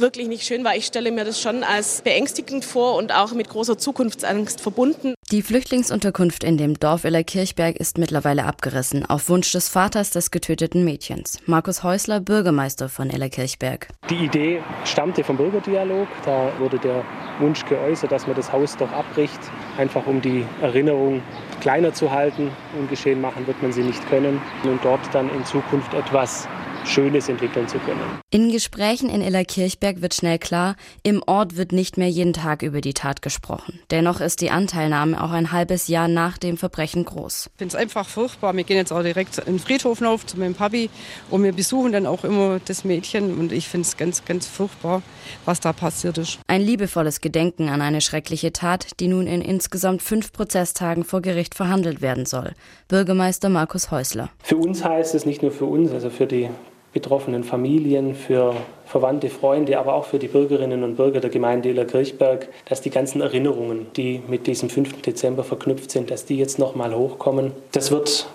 wirklich 0.00 0.28
nicht 0.28 0.44
schön 0.44 0.64
war. 0.64 0.76
Ich 0.76 0.86
stelle 0.86 1.10
mir 1.12 1.24
das 1.24 1.40
schon 1.40 1.62
als 1.62 2.02
beängstigend 2.02 2.64
vor 2.64 2.96
und 2.96 3.12
auch 3.14 3.32
mit 3.32 3.48
großer 3.48 3.78
Zukunftsangst 3.78 4.60
verbunden. 4.60 5.14
Die 5.30 5.42
Flüchtlingsunterkunft 5.42 6.42
in 6.42 6.56
dem 6.56 6.80
Dorf 6.80 7.04
Illerkirchberg 7.04 7.76
ist 7.76 7.98
mittlerweile 7.98 8.46
abgerissen, 8.46 9.06
auf 9.06 9.28
Wunsch 9.28 9.52
des 9.52 9.68
Vaters 9.68 10.10
des 10.10 10.32
getöteten 10.32 10.84
Mädchens. 10.84 11.38
Markus 11.46 11.84
Häusler, 11.84 12.18
Bürgermeister 12.18 12.88
von 12.88 13.10
Illerkirchberg. 13.10 13.88
Die 14.10 14.24
Idee 14.24 14.60
stammte 14.84 15.22
vom 15.22 15.36
Bürgerdialog. 15.36 16.08
Da 16.24 16.52
wurde 16.58 16.80
der 16.80 17.04
Wunsch 17.38 17.64
geäußert, 17.64 18.10
dass 18.10 18.26
man 18.26 18.34
das 18.34 18.52
Haus 18.52 18.76
doch 18.76 18.90
abbricht, 18.90 19.38
einfach 19.78 20.06
um 20.06 20.20
die 20.20 20.44
Erinnerung 20.62 21.22
kleiner 21.60 21.92
zu 21.92 22.10
halten. 22.10 22.50
Ungeschehen 22.76 23.20
machen 23.20 23.46
wird 23.46 23.62
man 23.62 23.72
sie 23.72 23.82
nicht 23.82 24.04
können 24.08 24.42
und 24.64 24.84
dort 24.84 25.00
dann 25.12 25.30
in 25.30 25.44
Zukunft 25.44 25.94
etwas 25.94 26.48
Schönes 26.84 27.28
entwickeln 27.28 27.68
zu 27.68 27.78
können. 27.78 28.00
In 28.30 28.50
Gesprächen 28.50 29.08
in 29.08 29.22
Illerkirchberg 29.22 30.02
wird 30.02 30.14
schnell 30.14 30.38
klar, 30.38 30.76
im 31.02 31.22
Ort 31.26 31.56
wird 31.56 31.72
nicht 31.72 31.96
mehr 31.96 32.08
jeden 32.08 32.32
Tag 32.32 32.62
über 32.62 32.80
die 32.80 32.94
Tat 32.94 33.22
gesprochen. 33.22 33.80
Dennoch 33.90 34.20
ist 34.20 34.40
die 34.40 34.50
Anteilnahme 34.50 35.22
auch 35.22 35.30
ein 35.30 35.52
halbes 35.52 35.88
Jahr 35.88 36.08
nach 36.08 36.38
dem 36.38 36.56
Verbrechen 36.56 37.04
groß. 37.04 37.50
Ich 37.52 37.58
finde 37.58 37.74
es 37.74 37.80
einfach 37.80 38.08
furchtbar. 38.08 38.56
Wir 38.56 38.64
gehen 38.64 38.76
jetzt 38.76 38.92
auch 38.92 39.02
direkt 39.02 39.38
in 39.38 39.54
den 39.54 39.58
Friedhof 39.58 40.00
auf 40.02 40.26
zu 40.26 40.38
meinem 40.38 40.54
Papi 40.54 40.90
und 41.30 41.42
wir 41.42 41.52
besuchen 41.52 41.92
dann 41.92 42.06
auch 42.06 42.24
immer 42.24 42.60
das 42.64 42.84
Mädchen 42.84 43.38
und 43.38 43.52
ich 43.52 43.68
finde 43.68 43.86
es 43.86 43.96
ganz, 43.96 44.24
ganz 44.24 44.46
furchtbar, 44.46 45.02
was 45.44 45.60
da 45.60 45.72
passiert 45.72 46.18
ist. 46.18 46.38
Ein 46.46 46.62
liebevolles 46.62 47.20
Gedenken 47.20 47.68
an 47.68 47.82
eine 47.82 48.00
schreckliche 48.00 48.52
Tat, 48.52 48.98
die 49.00 49.08
nun 49.08 49.26
in 49.26 49.42
insgesamt 49.42 50.02
fünf 50.02 50.32
Prozesstagen 50.32 51.04
vor 51.04 51.20
Gericht 51.20 51.54
verhandelt 51.54 52.00
werden 52.00 52.26
soll. 52.26 52.52
Bürgermeister 52.88 53.48
Markus 53.48 53.90
Häusler. 53.90 54.30
Für 54.42 54.56
uns 54.56 54.84
heißt 54.84 55.14
es 55.14 55.26
nicht 55.26 55.42
nur 55.42 55.52
für 55.52 55.66
uns, 55.66 55.92
also 55.92 56.10
für 56.10 56.26
die 56.26 56.48
betroffenen 56.92 57.44
Familien, 57.44 58.14
für 58.14 58.54
Verwandte, 58.86 59.30
Freunde, 59.30 59.78
aber 59.78 59.94
auch 59.94 60.06
für 60.06 60.18
die 60.18 60.28
Bürgerinnen 60.28 60.82
und 60.82 60.96
Bürger 60.96 61.20
der 61.20 61.30
Gemeinde 61.30 61.68
Illerkirchberg, 61.68 62.48
dass 62.64 62.80
die 62.80 62.90
ganzen 62.90 63.20
Erinnerungen, 63.20 63.86
die 63.96 64.20
mit 64.26 64.46
diesem 64.46 64.68
5. 64.68 65.02
Dezember 65.02 65.44
verknüpft 65.44 65.90
sind, 65.90 66.10
dass 66.10 66.24
die 66.24 66.36
jetzt 66.36 66.58
nochmal 66.58 66.94
hochkommen. 66.94 67.52
Das 67.72 67.90
wird 67.90 68.26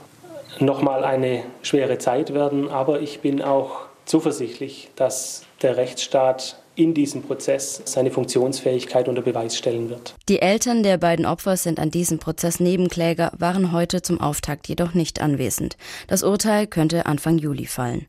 nochmal 0.59 1.03
eine 1.03 1.43
schwere 1.61 1.97
Zeit 1.97 2.33
werden, 2.33 2.69
aber 2.69 3.01
ich 3.01 3.19
bin 3.19 3.41
auch 3.41 3.81
zuversichtlich, 4.05 4.89
dass 4.95 5.43
der 5.61 5.77
Rechtsstaat 5.77 6.57
in 6.75 6.93
diesem 6.93 7.23
Prozess 7.23 7.81
seine 7.85 8.11
Funktionsfähigkeit 8.11 9.07
unter 9.07 9.21
Beweis 9.21 9.57
stellen 9.57 9.89
wird. 9.89 10.15
Die 10.27 10.41
Eltern 10.41 10.83
der 10.83 10.97
beiden 10.97 11.25
Opfer 11.25 11.57
sind 11.57 11.79
an 11.79 11.89
diesem 11.89 12.19
Prozess 12.19 12.59
Nebenkläger, 12.59 13.31
waren 13.37 13.71
heute 13.71 14.01
zum 14.01 14.19
Auftakt 14.19 14.67
jedoch 14.67 14.93
nicht 14.93 15.21
anwesend. 15.21 15.77
Das 16.07 16.23
Urteil 16.23 16.67
könnte 16.67 17.05
Anfang 17.05 17.37
Juli 17.37 17.65
fallen. 17.65 18.07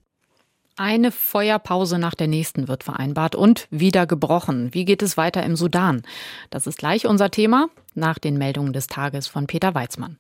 Eine 0.79 1.11
Feuerpause 1.11 1.99
nach 1.99 2.15
der 2.15 2.27
nächsten 2.27 2.69
wird 2.69 2.85
vereinbart 2.85 3.35
und 3.35 3.67
wieder 3.71 4.07
gebrochen. 4.07 4.75
Wie 4.75 4.85
geht 4.85 5.01
es 5.01 5.17
weiter 5.17 5.43
im 5.43 5.57
Sudan? 5.57 6.03
Das 6.51 6.67
ist 6.67 6.77
gleich 6.77 7.07
unser 7.07 7.31
Thema 7.31 7.69
nach 7.95 8.19
den 8.19 8.37
Meldungen 8.37 8.75
des 8.75 8.87
Tages 8.87 9.27
von 9.27 9.47
Peter 9.47 9.75
Weizmann. 9.75 10.19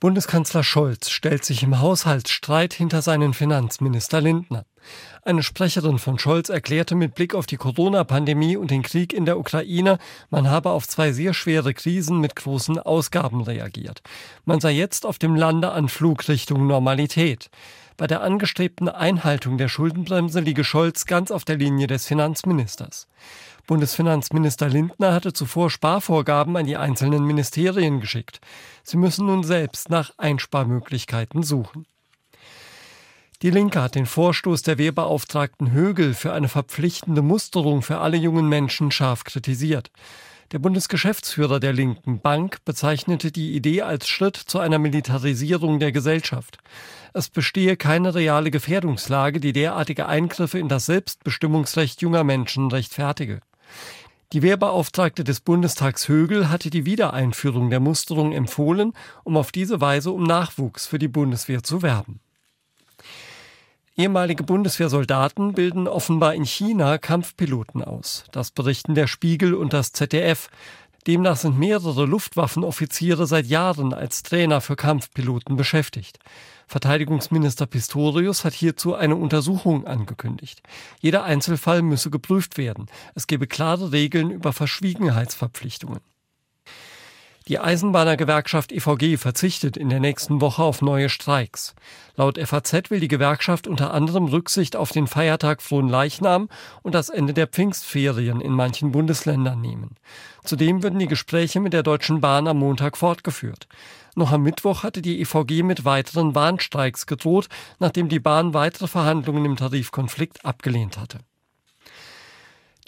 Bundeskanzler 0.00 0.64
Scholz 0.64 1.10
stellt 1.10 1.44
sich 1.44 1.62
im 1.62 1.78
Haushaltsstreit 1.78 2.74
hinter 2.74 3.02
seinen 3.02 3.34
Finanzminister 3.34 4.20
Lindner. 4.20 4.66
Eine 5.22 5.44
Sprecherin 5.44 5.98
von 5.98 6.18
Scholz 6.18 6.48
erklärte 6.48 6.96
mit 6.96 7.14
Blick 7.14 7.34
auf 7.34 7.46
die 7.46 7.56
Corona-Pandemie 7.56 8.56
und 8.56 8.72
den 8.72 8.82
Krieg 8.82 9.12
in 9.12 9.24
der 9.24 9.38
Ukraine, 9.38 9.98
man 10.28 10.50
habe 10.50 10.70
auf 10.70 10.88
zwei 10.88 11.12
sehr 11.12 11.32
schwere 11.32 11.72
Krisen 11.72 12.18
mit 12.18 12.34
großen 12.34 12.80
Ausgaben 12.80 13.42
reagiert. 13.42 14.02
Man 14.44 14.60
sei 14.60 14.72
jetzt 14.72 15.06
auf 15.06 15.18
dem 15.18 15.36
Landeanflug 15.36 16.28
Richtung 16.28 16.66
Normalität. 16.66 17.48
Bei 17.96 18.08
der 18.08 18.22
angestrebten 18.22 18.88
Einhaltung 18.88 19.56
der 19.56 19.68
Schuldenbremse 19.68 20.40
liege 20.40 20.64
Scholz 20.64 21.06
ganz 21.06 21.30
auf 21.30 21.44
der 21.44 21.56
Linie 21.56 21.86
des 21.86 22.06
Finanzministers. 22.06 23.06
Bundesfinanzminister 23.66 24.68
Lindner 24.68 25.12
hatte 25.12 25.32
zuvor 25.32 25.70
Sparvorgaben 25.70 26.56
an 26.56 26.66
die 26.66 26.76
einzelnen 26.76 27.24
Ministerien 27.24 28.00
geschickt. 28.00 28.40
Sie 28.82 28.96
müssen 28.96 29.26
nun 29.26 29.44
selbst 29.44 29.90
nach 29.90 30.12
Einsparmöglichkeiten 30.18 31.44
suchen. 31.44 31.86
Die 33.42 33.50
Linke 33.50 33.80
hat 33.80 33.94
den 33.94 34.06
Vorstoß 34.06 34.62
der 34.62 34.78
Wehrbeauftragten 34.78 35.70
Högel 35.70 36.14
für 36.14 36.32
eine 36.32 36.48
verpflichtende 36.48 37.22
Musterung 37.22 37.82
für 37.82 37.98
alle 37.98 38.16
jungen 38.16 38.48
Menschen 38.48 38.90
scharf 38.90 39.24
kritisiert. 39.24 39.90
Der 40.54 40.60
Bundesgeschäftsführer 40.60 41.58
der 41.58 41.72
Linken 41.72 42.20
Bank 42.20 42.64
bezeichnete 42.64 43.32
die 43.32 43.56
Idee 43.56 43.82
als 43.82 44.06
Schritt 44.06 44.36
zu 44.36 44.60
einer 44.60 44.78
Militarisierung 44.78 45.80
der 45.80 45.90
Gesellschaft. 45.90 46.58
Es 47.12 47.28
bestehe 47.28 47.76
keine 47.76 48.14
reale 48.14 48.52
Gefährdungslage, 48.52 49.40
die 49.40 49.52
derartige 49.52 50.06
Eingriffe 50.06 50.60
in 50.60 50.68
das 50.68 50.86
Selbstbestimmungsrecht 50.86 52.02
junger 52.02 52.22
Menschen 52.22 52.70
rechtfertige. 52.70 53.40
Die 54.32 54.42
Wehrbeauftragte 54.42 55.24
des 55.24 55.40
Bundestags 55.40 56.06
Högel 56.06 56.48
hatte 56.50 56.70
die 56.70 56.86
Wiedereinführung 56.86 57.68
der 57.68 57.80
Musterung 57.80 58.30
empfohlen, 58.30 58.92
um 59.24 59.36
auf 59.36 59.50
diese 59.50 59.80
Weise 59.80 60.12
um 60.12 60.22
Nachwuchs 60.22 60.86
für 60.86 61.00
die 61.00 61.08
Bundeswehr 61.08 61.64
zu 61.64 61.82
werben. 61.82 62.20
Ehemalige 63.96 64.42
Bundeswehrsoldaten 64.42 65.52
bilden 65.52 65.86
offenbar 65.86 66.34
in 66.34 66.44
China 66.44 66.98
Kampfpiloten 66.98 67.84
aus. 67.84 68.24
Das 68.32 68.50
berichten 68.50 68.96
der 68.96 69.06
Spiegel 69.06 69.54
und 69.54 69.72
das 69.72 69.92
ZDF. 69.92 70.48
Demnach 71.06 71.36
sind 71.36 71.60
mehrere 71.60 72.04
Luftwaffenoffiziere 72.04 73.28
seit 73.28 73.46
Jahren 73.46 73.94
als 73.94 74.24
Trainer 74.24 74.60
für 74.60 74.74
Kampfpiloten 74.74 75.54
beschäftigt. 75.54 76.18
Verteidigungsminister 76.66 77.66
Pistorius 77.66 78.44
hat 78.44 78.54
hierzu 78.54 78.96
eine 78.96 79.14
Untersuchung 79.14 79.86
angekündigt. 79.86 80.60
Jeder 80.98 81.22
Einzelfall 81.22 81.82
müsse 81.82 82.10
geprüft 82.10 82.58
werden. 82.58 82.86
Es 83.14 83.28
gebe 83.28 83.46
klare 83.46 83.92
Regeln 83.92 84.32
über 84.32 84.52
Verschwiegenheitsverpflichtungen. 84.52 86.00
Die 87.46 87.58
Eisenbahnergewerkschaft 87.58 88.72
EVG 88.72 89.18
verzichtet 89.18 89.76
in 89.76 89.90
der 89.90 90.00
nächsten 90.00 90.40
Woche 90.40 90.62
auf 90.62 90.80
neue 90.80 91.10
Streiks. 91.10 91.74
Laut 92.16 92.38
FAZ 92.38 92.90
will 92.90 93.00
die 93.00 93.08
Gewerkschaft 93.08 93.66
unter 93.66 93.92
anderem 93.92 94.24
Rücksicht 94.24 94.76
auf 94.76 94.92
den 94.92 95.06
Feiertag 95.06 95.60
Frohen 95.60 95.90
Leichnam 95.90 96.48
und 96.80 96.94
das 96.94 97.10
Ende 97.10 97.34
der 97.34 97.46
Pfingstferien 97.46 98.40
in 98.40 98.52
manchen 98.52 98.92
Bundesländern 98.92 99.60
nehmen. 99.60 99.96
Zudem 100.42 100.82
würden 100.82 100.98
die 100.98 101.06
Gespräche 101.06 101.60
mit 101.60 101.74
der 101.74 101.82
Deutschen 101.82 102.22
Bahn 102.22 102.48
am 102.48 102.60
Montag 102.60 102.96
fortgeführt. 102.96 103.68
Noch 104.14 104.32
am 104.32 104.42
Mittwoch 104.42 104.82
hatte 104.82 105.02
die 105.02 105.20
EVG 105.20 105.64
mit 105.64 105.84
weiteren 105.84 106.32
Bahnstreiks 106.32 107.04
gedroht, 107.04 107.48
nachdem 107.78 108.08
die 108.08 108.20
Bahn 108.20 108.54
weitere 108.54 108.86
Verhandlungen 108.86 109.44
im 109.44 109.56
Tarifkonflikt 109.56 110.46
abgelehnt 110.46 110.96
hatte. 110.96 111.18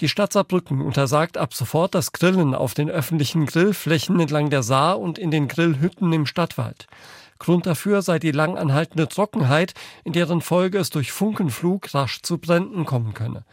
Die 0.01 0.11
Stadt 0.11 0.35
Saarbrücken 0.35 0.83
untersagt 0.83 1.39
ab 1.39 1.55
sofort 1.55 1.95
das 1.95 2.13
Grillen 2.13 2.55
auf 2.55 2.75
den 2.75 2.91
öffentlichen 2.91 3.47
Grillflächen 3.47 4.21
entlang 4.21 4.51
der 4.51 4.63
Saar 4.63 5.01
und 5.01 5.19
in 5.19 5.31
den 5.31 5.49
Grillhütten 5.49 6.13
im 6.13 6.27
Stadtwald. 6.27 6.87
Grund 7.39 7.65
dafür 7.65 8.03
sei 8.03 8.19
die 8.19 8.31
lang 8.31 8.59
anhaltende 8.59 9.09
Trockenheit, 9.09 9.73
in 10.05 10.13
deren 10.13 10.43
Folge 10.43 10.79
es 10.79 10.91
durch 10.91 11.13
Funkenflug 11.13 11.95
rasch 11.95 12.21
zu 12.21 12.37
Bränden 12.37 12.85
kommen 12.85 13.15
könne. 13.15 13.45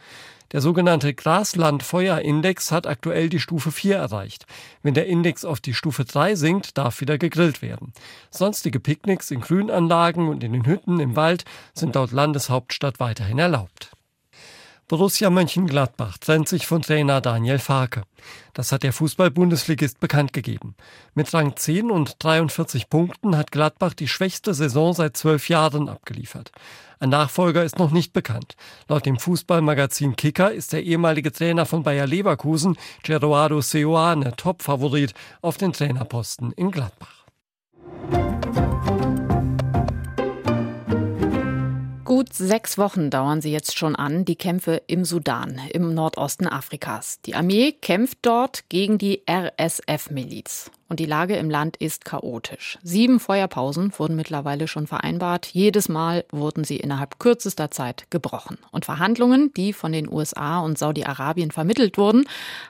Der 0.52 0.60
sogenannte 0.60 1.14
Graslandfeuerindex 1.14 2.70
hat 2.70 2.86
aktuell 2.86 3.30
die 3.30 3.40
Stufe 3.40 3.72
4 3.72 3.96
erreicht. 3.96 4.44
Wenn 4.82 4.94
der 4.94 5.06
Index 5.06 5.46
auf 5.46 5.60
die 5.60 5.74
Stufe 5.74 6.04
3 6.04 6.34
sinkt, 6.34 6.76
darf 6.76 7.00
wieder 7.00 7.16
gegrillt 7.16 7.62
werden. 7.62 7.94
Sonstige 8.30 8.80
Picknicks 8.80 9.30
in 9.30 9.40
Grünanlagen 9.40 10.28
und 10.28 10.44
in 10.44 10.52
den 10.52 10.66
Hütten 10.66 11.00
im 11.00 11.16
Wald 11.16 11.44
sind 11.72 11.94
laut 11.94 12.12
Landeshauptstadt 12.12 13.00
weiterhin 13.00 13.38
erlaubt. 13.38 13.90
Borussia 14.86 15.30
Mönchengladbach 15.30 16.18
trennt 16.18 16.46
sich 16.46 16.66
von 16.66 16.82
Trainer 16.82 17.22
Daniel 17.22 17.58
Farke. 17.58 18.02
Das 18.52 18.70
hat 18.70 18.82
der 18.82 18.92
Fußball-Bundesligist 18.92 19.98
bekannt 19.98 20.34
gegeben. 20.34 20.74
Mit 21.14 21.32
Rang 21.32 21.56
10 21.56 21.90
und 21.90 22.22
43 22.22 22.90
Punkten 22.90 23.34
hat 23.34 23.50
Gladbach 23.50 23.94
die 23.94 24.08
schwächste 24.08 24.52
Saison 24.52 24.92
seit 24.92 25.16
zwölf 25.16 25.48
Jahren 25.48 25.88
abgeliefert. 25.88 26.52
Ein 27.00 27.08
Nachfolger 27.08 27.64
ist 27.64 27.78
noch 27.78 27.92
nicht 27.92 28.12
bekannt. 28.12 28.56
Laut 28.86 29.06
dem 29.06 29.18
Fußballmagazin 29.18 30.16
Kicker 30.16 30.52
ist 30.52 30.74
der 30.74 30.82
ehemalige 30.82 31.32
Trainer 31.32 31.64
von 31.64 31.82
Bayer 31.82 32.06
Leverkusen, 32.06 32.76
Gerardo 33.02 33.62
Seoane, 33.62 34.36
Topfavorit 34.36 35.14
auf 35.40 35.56
den 35.56 35.72
Trainerposten 35.72 36.52
in 36.52 36.70
Gladbach. 36.70 37.23
Sechs 42.38 42.78
Wochen 42.78 43.10
dauern 43.10 43.40
sie 43.40 43.52
jetzt 43.52 43.78
schon 43.78 43.96
an, 43.96 44.24
die 44.24 44.36
Kämpfe 44.36 44.82
im 44.86 45.04
Sudan, 45.04 45.60
im 45.72 45.94
Nordosten 45.94 46.46
Afrikas. 46.46 47.20
Die 47.22 47.34
Armee 47.34 47.72
kämpft 47.72 48.18
dort 48.22 48.68
gegen 48.68 48.98
die 48.98 49.22
RSF-Miliz. 49.28 50.70
Und 50.88 51.00
die 51.00 51.06
Lage 51.06 51.36
im 51.36 51.50
Land 51.50 51.76
ist 51.76 52.04
chaotisch. 52.04 52.78
Sieben 52.82 53.18
Feuerpausen 53.18 53.92
wurden 53.98 54.16
mittlerweile 54.16 54.68
schon 54.68 54.86
vereinbart. 54.86 55.46
Jedes 55.46 55.88
Mal 55.88 56.24
wurden 56.30 56.64
sie 56.64 56.76
innerhalb 56.76 57.18
kürzester 57.18 57.70
Zeit 57.70 58.06
gebrochen. 58.10 58.58
Und 58.70 58.84
Verhandlungen, 58.84 59.52
die 59.54 59.72
von 59.72 59.92
den 59.92 60.10
USA 60.10 60.60
und 60.60 60.78
Saudi-Arabien 60.78 61.50
vermittelt 61.50 61.98
wurden, 61.98 62.24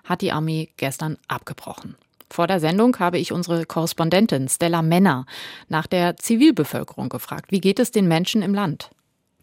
hat 0.04 0.20
die 0.20 0.32
Armee 0.32 0.70
gestern 0.76 1.18
abgebrochen. 1.28 1.96
Vor 2.30 2.46
der 2.46 2.60
Sendung 2.60 2.98
habe 2.98 3.18
ich 3.18 3.32
unsere 3.32 3.64
Korrespondentin 3.64 4.48
Stella 4.48 4.82
Männer 4.82 5.26
nach 5.68 5.86
der 5.86 6.16
Zivilbevölkerung 6.16 7.08
gefragt. 7.08 7.52
Wie 7.52 7.60
geht 7.60 7.78
es 7.78 7.90
den 7.90 8.08
Menschen 8.08 8.42
im 8.42 8.54
Land? 8.54 8.90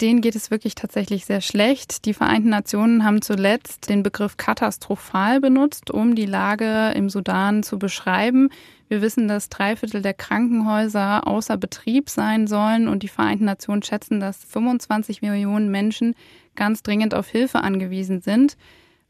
Denen 0.01 0.22
geht 0.22 0.36
es 0.36 0.51
wirklich 0.51 0.75
tatsächlich 0.75 1.25
sehr 1.25 1.41
schlecht. 1.41 2.05
Die 2.05 2.13
Vereinten 2.13 2.50
Nationen 2.50 3.05
haben 3.05 3.22
zuletzt 3.22 3.89
den 3.89 4.03
Begriff 4.03 4.38
katastrophal 4.38 5.39
benutzt, 5.39 5.91
um 5.91 6.15
die 6.15 6.25
Lage 6.25 6.91
im 6.96 7.10
Sudan 7.10 7.63
zu 7.63 7.77
beschreiben. 7.77 8.50
Wir 8.88 9.01
wissen, 9.01 9.27
dass 9.27 9.50
drei 9.50 9.75
Viertel 9.75 10.01
der 10.01 10.13
Krankenhäuser 10.13 11.27
außer 11.27 11.55
Betrieb 11.58 12.10
sein 12.10 12.48
sollen 12.48 12.88
und 12.88 13.03
die 13.03 13.08
Vereinten 13.08 13.46
Nationen 13.46 13.84
schätzen, 13.84 14.20
dass 14.20 14.43
25 14.43 15.22
Millionen 15.22 15.70
Menschen 15.70 16.15
ganz 16.55 16.84
dringend 16.84 17.13
auf 17.13 17.29
Hilfe 17.29 17.62
angewiesen 17.62 18.22
sind. 18.22 18.58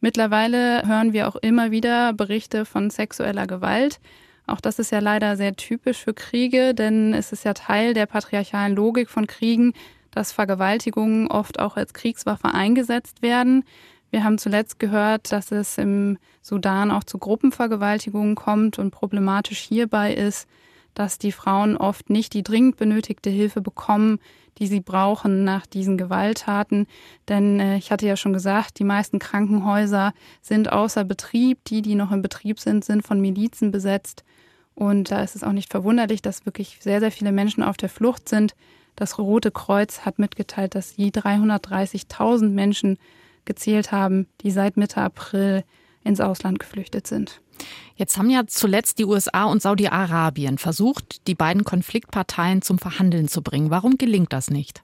Mittlerweile 0.02 0.86
hören 0.86 1.14
wir 1.14 1.28
auch 1.28 1.36
immer 1.36 1.72
wieder 1.72 2.14
Berichte 2.14 2.66
von 2.66 2.90
sexueller 2.90 3.48
Gewalt. 3.48 4.00
Auch 4.48 4.60
das 4.60 4.80
ist 4.80 4.92
ja 4.92 5.00
leider 5.00 5.38
sehr 5.38 5.56
typisch 5.56 6.00
für 6.00 6.14
Kriege, 6.14 6.74
denn 6.74 7.14
es 7.14 7.32
ist 7.32 7.46
ja 7.46 7.54
Teil 7.54 7.94
der 7.94 8.06
patriarchalen 8.06 8.76
Logik 8.76 9.10
von 9.10 9.28
Kriegen, 9.28 9.74
dass 10.12 10.32
Vergewaltigungen 10.32 11.28
oft 11.28 11.60
auch 11.60 11.78
als 11.78 11.94
Kriegswaffe 11.94 12.54
eingesetzt 12.54 13.22
werden. 13.22 13.64
Wir 14.12 14.24
haben 14.24 14.38
zuletzt 14.38 14.80
gehört, 14.80 15.32
dass 15.32 15.52
es 15.52 15.78
im 15.78 16.18
Sudan 16.42 16.92
auch 16.92 17.06
zu 17.06 17.18
Gruppenvergewaltigungen 17.18 18.36
kommt 18.36 18.78
und 18.78 18.92
problematisch 18.92 19.60
hierbei 19.60 20.14
ist, 20.14 20.48
dass 20.94 21.18
die 21.18 21.32
Frauen 21.32 21.78
oft 21.78 22.10
nicht 22.10 22.34
die 22.34 22.44
dringend 22.44 22.76
benötigte 22.76 23.30
Hilfe 23.30 23.62
bekommen, 23.62 24.20
die 24.58 24.68
sie 24.68 24.82
brauchen 24.82 25.46
nach 25.46 25.66
diesen 25.66 25.98
Gewalttaten. 25.98 26.88
Denn 27.30 27.60
äh, 27.60 27.78
ich 27.78 27.92
hatte 27.92 28.06
ja 28.06 28.18
schon 28.18 28.34
gesagt, 28.34 28.80
die 28.80 28.84
meisten 28.84 29.18
Krankenhäuser 29.18 30.14
sind 30.42 30.72
außer 30.72 31.06
Betrieb. 31.06 31.64
Die, 31.66 31.82
die 31.82 31.96
noch 31.96 32.12
im 32.12 32.22
Betrieb 32.22 32.60
sind, 32.60 32.84
sind 32.84 33.06
von 33.06 33.22
Milizen 33.22 33.72
besetzt. 33.72 34.24
Und 34.76 35.12
da 35.12 35.24
ist 35.24 35.36
es 35.36 35.44
auch 35.44 35.52
nicht 35.52 35.72
verwunderlich, 35.72 36.22
dass 36.22 36.46
wirklich 36.46 36.80
sehr, 36.82 37.00
sehr 37.00 37.12
viele 37.12 37.32
Menschen 37.32 37.64
auf 37.64 37.78
der 37.78 37.90
Flucht 37.90 38.28
sind. 38.28 38.54
Das 39.02 39.18
Rote 39.18 39.50
Kreuz 39.50 40.02
hat 40.02 40.20
mitgeteilt, 40.20 40.76
dass 40.76 40.92
sie 40.92 41.10
330.000 41.10 42.50
Menschen 42.50 43.00
gezählt 43.46 43.92
haben, 43.92 44.28
die 44.42 44.52
seit 44.52 44.78
Mitte 44.78 45.02
April 45.02 45.64
ins 46.04 46.22
Ausland 46.22 46.60
geflüchtet 46.60 47.08
sind. 47.08 47.42
Jetzt 47.96 48.20
haben 48.20 48.30
ja 48.30 48.46
zuletzt 48.46 49.00
die 49.00 49.06
USA 49.06 49.46
und 49.46 49.60
Saudi-Arabien 49.60 50.60
versucht, 50.60 51.26
die 51.26 51.34
beiden 51.34 51.64
Konfliktparteien 51.64 52.62
zum 52.62 52.78
Verhandeln 52.78 53.28
zu 53.28 53.42
bringen. 53.42 53.72
Warum 53.72 53.98
gelingt 53.98 54.34
das 54.34 54.52
nicht? 54.52 54.84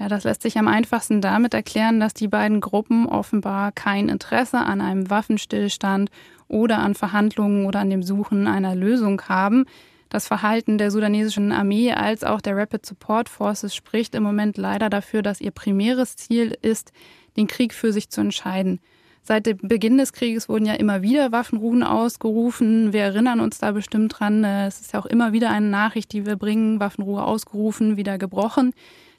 Ja, 0.00 0.08
das 0.08 0.24
lässt 0.24 0.42
sich 0.42 0.58
am 0.58 0.66
einfachsten 0.66 1.20
damit 1.20 1.54
erklären, 1.54 2.00
dass 2.00 2.14
die 2.14 2.26
beiden 2.26 2.60
Gruppen 2.60 3.06
offenbar 3.06 3.70
kein 3.70 4.08
Interesse 4.08 4.58
an 4.58 4.80
einem 4.80 5.08
Waffenstillstand 5.08 6.10
oder 6.48 6.78
an 6.80 6.96
Verhandlungen 6.96 7.64
oder 7.66 7.78
an 7.78 7.90
dem 7.90 8.02
Suchen 8.02 8.48
einer 8.48 8.74
Lösung 8.74 9.22
haben. 9.28 9.66
Das 10.08 10.28
Verhalten 10.28 10.78
der 10.78 10.90
sudanesischen 10.90 11.52
Armee 11.52 11.92
als 11.92 12.22
auch 12.22 12.40
der 12.40 12.56
Rapid 12.56 12.86
Support 12.86 13.28
Forces 13.28 13.74
spricht 13.74 14.14
im 14.14 14.22
Moment 14.22 14.56
leider 14.56 14.88
dafür, 14.88 15.22
dass 15.22 15.40
ihr 15.40 15.50
primäres 15.50 16.16
Ziel 16.16 16.56
ist, 16.62 16.92
den 17.36 17.48
Krieg 17.48 17.74
für 17.74 17.92
sich 17.92 18.08
zu 18.08 18.20
entscheiden. 18.20 18.80
Seit 19.22 19.46
dem 19.46 19.58
Beginn 19.60 19.98
des 19.98 20.12
Krieges 20.12 20.48
wurden 20.48 20.66
ja 20.66 20.74
immer 20.74 21.02
wieder 21.02 21.32
Waffenruhen 21.32 21.82
ausgerufen. 21.82 22.92
Wir 22.92 23.02
erinnern 23.02 23.40
uns 23.40 23.58
da 23.58 23.72
bestimmt 23.72 24.14
dran. 24.16 24.44
Äh, 24.44 24.68
es 24.68 24.80
ist 24.80 24.92
ja 24.92 25.00
auch 25.00 25.06
immer 25.06 25.32
wieder 25.32 25.50
eine 25.50 25.66
Nachricht, 25.66 26.12
die 26.12 26.24
wir 26.24 26.36
bringen. 26.36 26.78
Waffenruhe 26.78 27.24
ausgerufen, 27.24 27.96
wieder 27.96 28.18
gebrochen. 28.18 28.72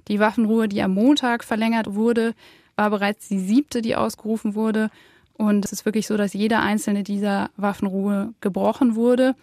Die 0.08 0.22
Waffenruhe, 0.22 0.70
die 0.70 0.82
am 0.82 0.94
Montag 0.94 1.44
verlängert 1.44 1.94
wurde, 1.94 2.36
war 2.78 2.90
bereits 2.90 3.28
die 3.28 3.40
siebte, 3.40 3.82
die 3.82 3.98
ausgerufen 3.98 4.56
wurde. 4.56 4.90
Und 5.34 5.66
es 5.66 5.74
ist 5.74 5.86
wirklich 5.86 6.08
so, 6.08 6.16
dass 6.16 6.32
jede 6.34 6.60
einzelne 6.60 7.04
dieser 7.04 7.50
Waffenruhe 7.58 8.34
gebrochen 8.40 8.96
wurde. 8.96 9.36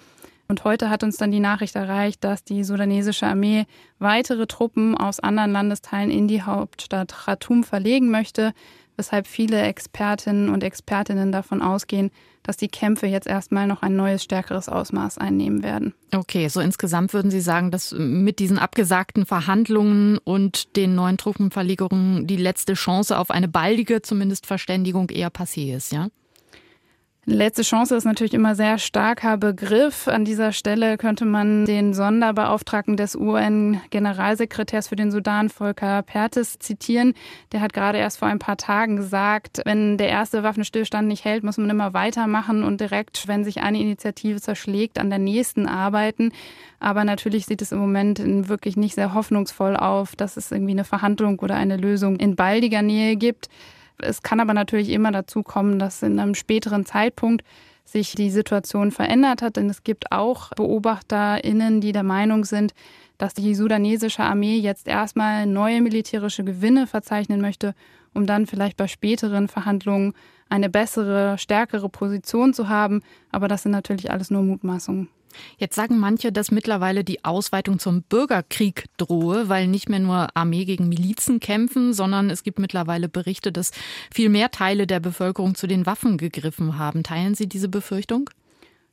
Und 0.48 0.64
heute 0.64 0.90
hat 0.90 1.02
uns 1.02 1.16
dann 1.16 1.30
die 1.30 1.40
Nachricht 1.40 1.74
erreicht, 1.74 2.22
dass 2.22 2.44
die 2.44 2.64
sudanesische 2.64 3.26
Armee 3.26 3.66
weitere 3.98 4.46
Truppen 4.46 4.96
aus 4.96 5.20
anderen 5.20 5.52
Landesteilen 5.52 6.10
in 6.10 6.28
die 6.28 6.42
Hauptstadt 6.42 7.14
Khartoum 7.24 7.64
verlegen 7.64 8.10
möchte 8.10 8.52
weshalb 8.96 9.26
viele 9.26 9.60
Expertinnen 9.62 10.48
und 10.48 10.62
Expertinnen 10.62 11.32
davon 11.32 11.62
ausgehen, 11.62 12.10
dass 12.42 12.56
die 12.56 12.68
Kämpfe 12.68 13.06
jetzt 13.06 13.26
erstmal 13.26 13.66
noch 13.66 13.82
ein 13.82 13.96
neues, 13.96 14.22
stärkeres 14.22 14.68
Ausmaß 14.68 15.18
einnehmen 15.18 15.62
werden. 15.62 15.94
Okay, 16.14 16.48
so 16.48 16.60
insgesamt 16.60 17.14
würden 17.14 17.30
Sie 17.30 17.40
sagen, 17.40 17.70
dass 17.70 17.92
mit 17.96 18.38
diesen 18.38 18.58
abgesagten 18.58 19.24
Verhandlungen 19.24 20.18
und 20.18 20.76
den 20.76 20.94
neuen 20.94 21.16
Truppenverlegungen 21.16 22.26
die 22.26 22.36
letzte 22.36 22.74
Chance 22.74 23.18
auf 23.18 23.30
eine 23.30 23.48
baldige, 23.48 24.02
zumindest 24.02 24.46
Verständigung 24.46 25.08
eher 25.10 25.30
passé 25.30 25.74
ist, 25.74 25.92
ja? 25.92 26.08
Letzte 27.26 27.62
Chance 27.62 27.96
ist 27.96 28.04
natürlich 28.04 28.34
immer 28.34 28.54
sehr 28.54 28.76
starker 28.76 29.38
Begriff. 29.38 30.08
An 30.08 30.26
dieser 30.26 30.52
Stelle 30.52 30.98
könnte 30.98 31.24
man 31.24 31.64
den 31.64 31.94
Sonderbeauftragten 31.94 32.98
des 32.98 33.16
UN-Generalsekretärs 33.16 34.88
für 34.88 34.96
den 34.96 35.10
Sudan, 35.10 35.48
Volker 35.48 36.02
Pertes, 36.02 36.58
zitieren. 36.58 37.14
Der 37.52 37.62
hat 37.62 37.72
gerade 37.72 37.96
erst 37.96 38.18
vor 38.18 38.28
ein 38.28 38.38
paar 38.38 38.58
Tagen 38.58 38.96
gesagt, 38.96 39.62
wenn 39.64 39.96
der 39.96 40.10
erste 40.10 40.42
Waffenstillstand 40.42 41.08
nicht 41.08 41.24
hält, 41.24 41.44
muss 41.44 41.56
man 41.56 41.70
immer 41.70 41.94
weitermachen 41.94 42.62
und 42.62 42.78
direkt, 42.82 43.26
wenn 43.26 43.42
sich 43.42 43.62
eine 43.62 43.80
Initiative 43.80 44.38
zerschlägt, 44.38 44.98
an 44.98 45.08
der 45.08 45.18
nächsten 45.18 45.66
arbeiten. 45.66 46.30
Aber 46.78 47.04
natürlich 47.04 47.46
sieht 47.46 47.62
es 47.62 47.72
im 47.72 47.78
Moment 47.78 48.20
wirklich 48.48 48.76
nicht 48.76 48.96
sehr 48.96 49.14
hoffnungsvoll 49.14 49.78
auf, 49.78 50.14
dass 50.14 50.36
es 50.36 50.52
irgendwie 50.52 50.72
eine 50.72 50.84
Verhandlung 50.84 51.38
oder 51.38 51.54
eine 51.54 51.78
Lösung 51.78 52.16
in 52.16 52.36
baldiger 52.36 52.82
Nähe 52.82 53.16
gibt. 53.16 53.48
Es 53.98 54.22
kann 54.22 54.40
aber 54.40 54.54
natürlich 54.54 54.90
immer 54.90 55.12
dazu 55.12 55.42
kommen, 55.42 55.78
dass 55.78 56.02
in 56.02 56.18
einem 56.18 56.34
späteren 56.34 56.84
Zeitpunkt 56.84 57.44
sich 57.84 58.14
die 58.14 58.30
Situation 58.30 58.90
verändert 58.90 59.42
hat, 59.42 59.56
denn 59.56 59.68
es 59.68 59.84
gibt 59.84 60.10
auch 60.10 60.50
BeobachterInnen, 60.50 61.80
die 61.80 61.92
der 61.92 62.02
Meinung 62.02 62.44
sind, 62.44 62.74
dass 63.18 63.34
die 63.34 63.54
sudanesische 63.54 64.22
Armee 64.22 64.56
jetzt 64.56 64.88
erstmal 64.88 65.46
neue 65.46 65.80
militärische 65.80 66.44
Gewinne 66.44 66.86
verzeichnen 66.86 67.40
möchte, 67.40 67.74
um 68.12 68.26
dann 68.26 68.46
vielleicht 68.46 68.76
bei 68.76 68.88
späteren 68.88 69.48
Verhandlungen 69.48 70.14
eine 70.48 70.70
bessere, 70.70 71.38
stärkere 71.38 71.88
Position 71.88 72.54
zu 72.54 72.68
haben. 72.68 73.02
Aber 73.30 73.48
das 73.48 73.62
sind 73.62 73.72
natürlich 73.72 74.10
alles 74.10 74.30
nur 74.30 74.42
Mutmaßungen. 74.42 75.08
Jetzt 75.58 75.74
sagen 75.74 75.98
manche, 75.98 76.32
dass 76.32 76.50
mittlerweile 76.50 77.04
die 77.04 77.24
Ausweitung 77.24 77.78
zum 77.78 78.02
Bürgerkrieg 78.02 78.86
drohe, 78.96 79.48
weil 79.48 79.66
nicht 79.66 79.88
mehr 79.88 80.00
nur 80.00 80.28
Armee 80.34 80.64
gegen 80.64 80.88
Milizen 80.88 81.40
kämpfen, 81.40 81.92
sondern 81.92 82.30
es 82.30 82.42
gibt 82.42 82.58
mittlerweile 82.58 83.08
Berichte, 83.08 83.52
dass 83.52 83.70
viel 84.12 84.28
mehr 84.28 84.50
Teile 84.50 84.86
der 84.86 85.00
Bevölkerung 85.00 85.54
zu 85.54 85.66
den 85.66 85.86
Waffen 85.86 86.18
gegriffen 86.18 86.78
haben. 86.78 87.02
Teilen 87.02 87.34
Sie 87.34 87.48
diese 87.48 87.68
Befürchtung? 87.68 88.30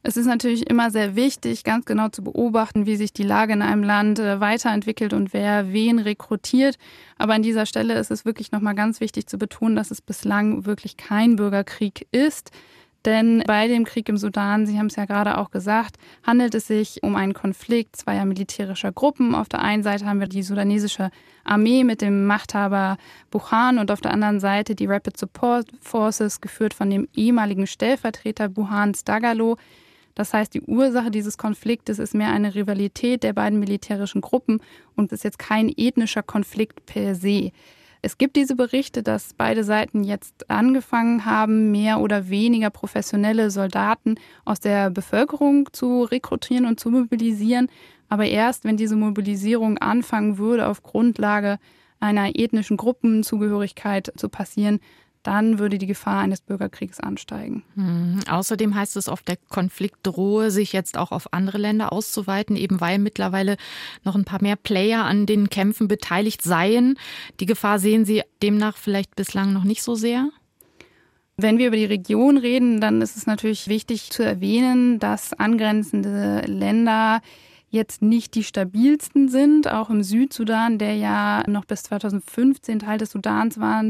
Es 0.04 0.18
ist 0.18 0.26
natürlich 0.26 0.68
immer 0.68 0.90
sehr 0.90 1.16
wichtig, 1.16 1.64
ganz 1.64 1.86
genau 1.86 2.10
zu 2.10 2.24
beobachten, 2.24 2.88
wie 2.88 2.96
sich 2.96 3.14
die 3.14 3.24
Lage 3.24 3.54
in 3.54 3.62
einem 3.62 3.84
Land 3.84 4.18
äh, 4.18 4.40
weiterentwickelt 4.40 5.14
und 5.14 5.32
wer 5.32 5.72
wen 5.72 6.00
rekrutiert. 6.00 6.78
Aber 7.18 7.36
an 7.36 7.44
dieser 7.44 7.68
Stelle 7.68 7.94
ist 8.00 8.10
es 8.10 8.26
wirklich 8.26 8.52
nochmal 8.52 8.74
ganz 8.74 9.00
wichtig 9.00 9.28
zu 9.28 9.38
betonen, 9.38 9.76
dass 9.76 9.92
es 9.92 10.02
bislang 10.02 10.66
wirklich 10.66 10.98
kein 10.98 11.36
Bürgerkrieg 11.36 12.08
ist. 12.12 12.50
Denn 13.06 13.44
bei 13.48 13.68
dem 13.68 13.84
Krieg 13.84 14.08
im 14.10 14.18
Sudan, 14.18 14.68
Sie 14.68 14.78
haben 14.78 14.86
es 14.86 14.96
ja 14.96 15.06
gerade 15.06 15.40
auch 15.40 15.50
gesagt, 15.50 15.98
handelt 16.24 16.54
es 16.54 16.68
sich 16.68 17.02
um 17.02 17.16
einen 17.16 17.34
Konflikt 17.34 17.96
zweier 17.96 18.26
militärischer 18.26 18.92
Gruppen. 18.92 19.34
Auf 19.34 19.50
der 19.50 19.62
einen 19.62 19.82
Seite 19.82 20.06
haben 20.06 20.20
wir 20.20 20.28
die 20.28 20.44
sudanesische 20.44 21.10
Armee 21.44 21.84
mit 21.84 22.02
dem 22.02 22.28
Machthaber 22.28 22.98
Buhan 23.32 23.80
und 23.80 23.90
auf 23.90 24.02
der 24.02 24.12
anderen 24.12 24.40
Seite 24.40 24.76
die 24.76 24.86
Rapid 24.86 25.18
Support 25.18 25.68
Forces, 25.82 26.42
geführt 26.42 26.76
von 26.76 26.92
dem 26.92 27.08
ehemaligen 27.16 27.66
Stellvertreter 27.66 28.50
Buhans 28.50 29.04
Dagalo. 29.04 29.58
Das 30.14 30.34
heißt, 30.34 30.54
die 30.54 30.62
Ursache 30.62 31.10
dieses 31.10 31.38
Konfliktes 31.38 31.98
ist 31.98 32.14
mehr 32.14 32.32
eine 32.32 32.54
Rivalität 32.54 33.24
der 33.24 33.34
beiden 33.34 33.60
militärischen 33.60 34.22
Gruppen 34.22 34.62
und 34.96 35.12
ist 35.12 35.24
jetzt 35.24 35.40
kein 35.40 35.74
ethnischer 35.76 36.22
Konflikt 36.22 36.86
per 36.86 37.16
se. 37.16 37.52
Es 38.04 38.18
gibt 38.18 38.36
diese 38.36 38.56
Berichte, 38.56 39.04
dass 39.04 39.36
beide 39.36 39.64
Seiten 39.64 40.04
jetzt 40.04 40.50
angefangen 40.50 41.26
haben, 41.26 41.70
mehr 41.72 42.00
oder 42.00 42.30
weniger 42.30 42.72
professionelle 42.72 43.52
Soldaten 43.52 44.16
aus 44.44 44.60
der 44.60 44.90
Bevölkerung 44.90 45.70
zu 45.72 46.04
rekrutieren 46.04 46.66
und 46.66 46.80
zu 46.80 46.90
mobilisieren. 46.90 47.70
Aber 48.10 48.26
erst, 48.26 48.66
wenn 48.66 48.76
diese 48.76 48.96
Mobilisierung 48.96 49.78
anfangen 49.78 50.40
würde, 50.40 50.68
auf 50.68 50.82
Grundlage 50.82 51.60
einer 52.00 52.36
ethnischen 52.36 52.76
Gruppenzugehörigkeit 52.76 54.12
zu 54.18 54.30
passieren, 54.30 54.80
dann 55.24 55.60
würde 55.60 55.78
die 55.78 55.88
Gefahr 55.88 56.22
eines 56.22 56.42
Bürgerkriegs 56.42 57.00
ansteigen. 57.00 57.64
Mhm. 57.76 58.20
Außerdem 58.30 58.76
heißt 58.76 58.98
es 58.98 59.08
oft, 59.08 59.28
der 59.28 59.38
Konflikt 59.50 60.00
drohe 60.04 60.52
sich 60.52 60.74
jetzt 60.74 60.98
auch 60.98 61.12
auf 61.12 61.34
andere 61.34 61.58
Länder 61.58 61.94
auszuweiten, 61.94 62.56
eben 62.56 62.82
weil 62.82 63.00
mittlerweile 63.00 63.58
noch 64.04 64.16
ein 64.16 64.26
paar 64.26 64.42
mehr 64.42 64.56
Player 64.56 65.04
an 65.06 65.26
den 65.26 65.50
Kämpfen 65.50 65.88
beteiligt 65.88 66.42
seien. 66.42 66.98
Die 67.40 67.46
Gefahr 67.46 67.80
sehen 67.80 68.06
Sie 68.06 68.24
demnach 68.42 68.78
vielleicht 68.78 69.16
bislang 69.16 69.54
noch 69.54 69.64
nicht 69.64 69.84
so 69.84 69.96
sehr? 69.96 70.30
Wenn 71.38 71.58
wir 71.58 71.68
über 71.68 71.78
die 71.78 71.86
Region 71.86 72.38
reden, 72.38 72.82
dann 72.82 73.02
ist 73.02 73.18
es 73.18 73.26
natürlich 73.26 73.68
wichtig 73.68 74.12
zu 74.12 74.24
erwähnen, 74.24 75.00
dass 75.00 75.34
angrenzende 75.34 76.42
Länder 76.46 77.22
jetzt 77.72 78.02
nicht 78.02 78.36
die 78.36 78.44
stabilsten 78.44 79.30
sind, 79.30 79.72
auch 79.72 79.90
im 79.90 80.04
Südsudan, 80.04 80.78
der 80.78 80.96
ja 80.96 81.44
noch 81.48 81.66
bis 81.66 81.84
2015 81.84 82.80
Teil 82.80 82.98
des 82.98 83.12
Sudans 83.12 83.60
war. 83.60 83.84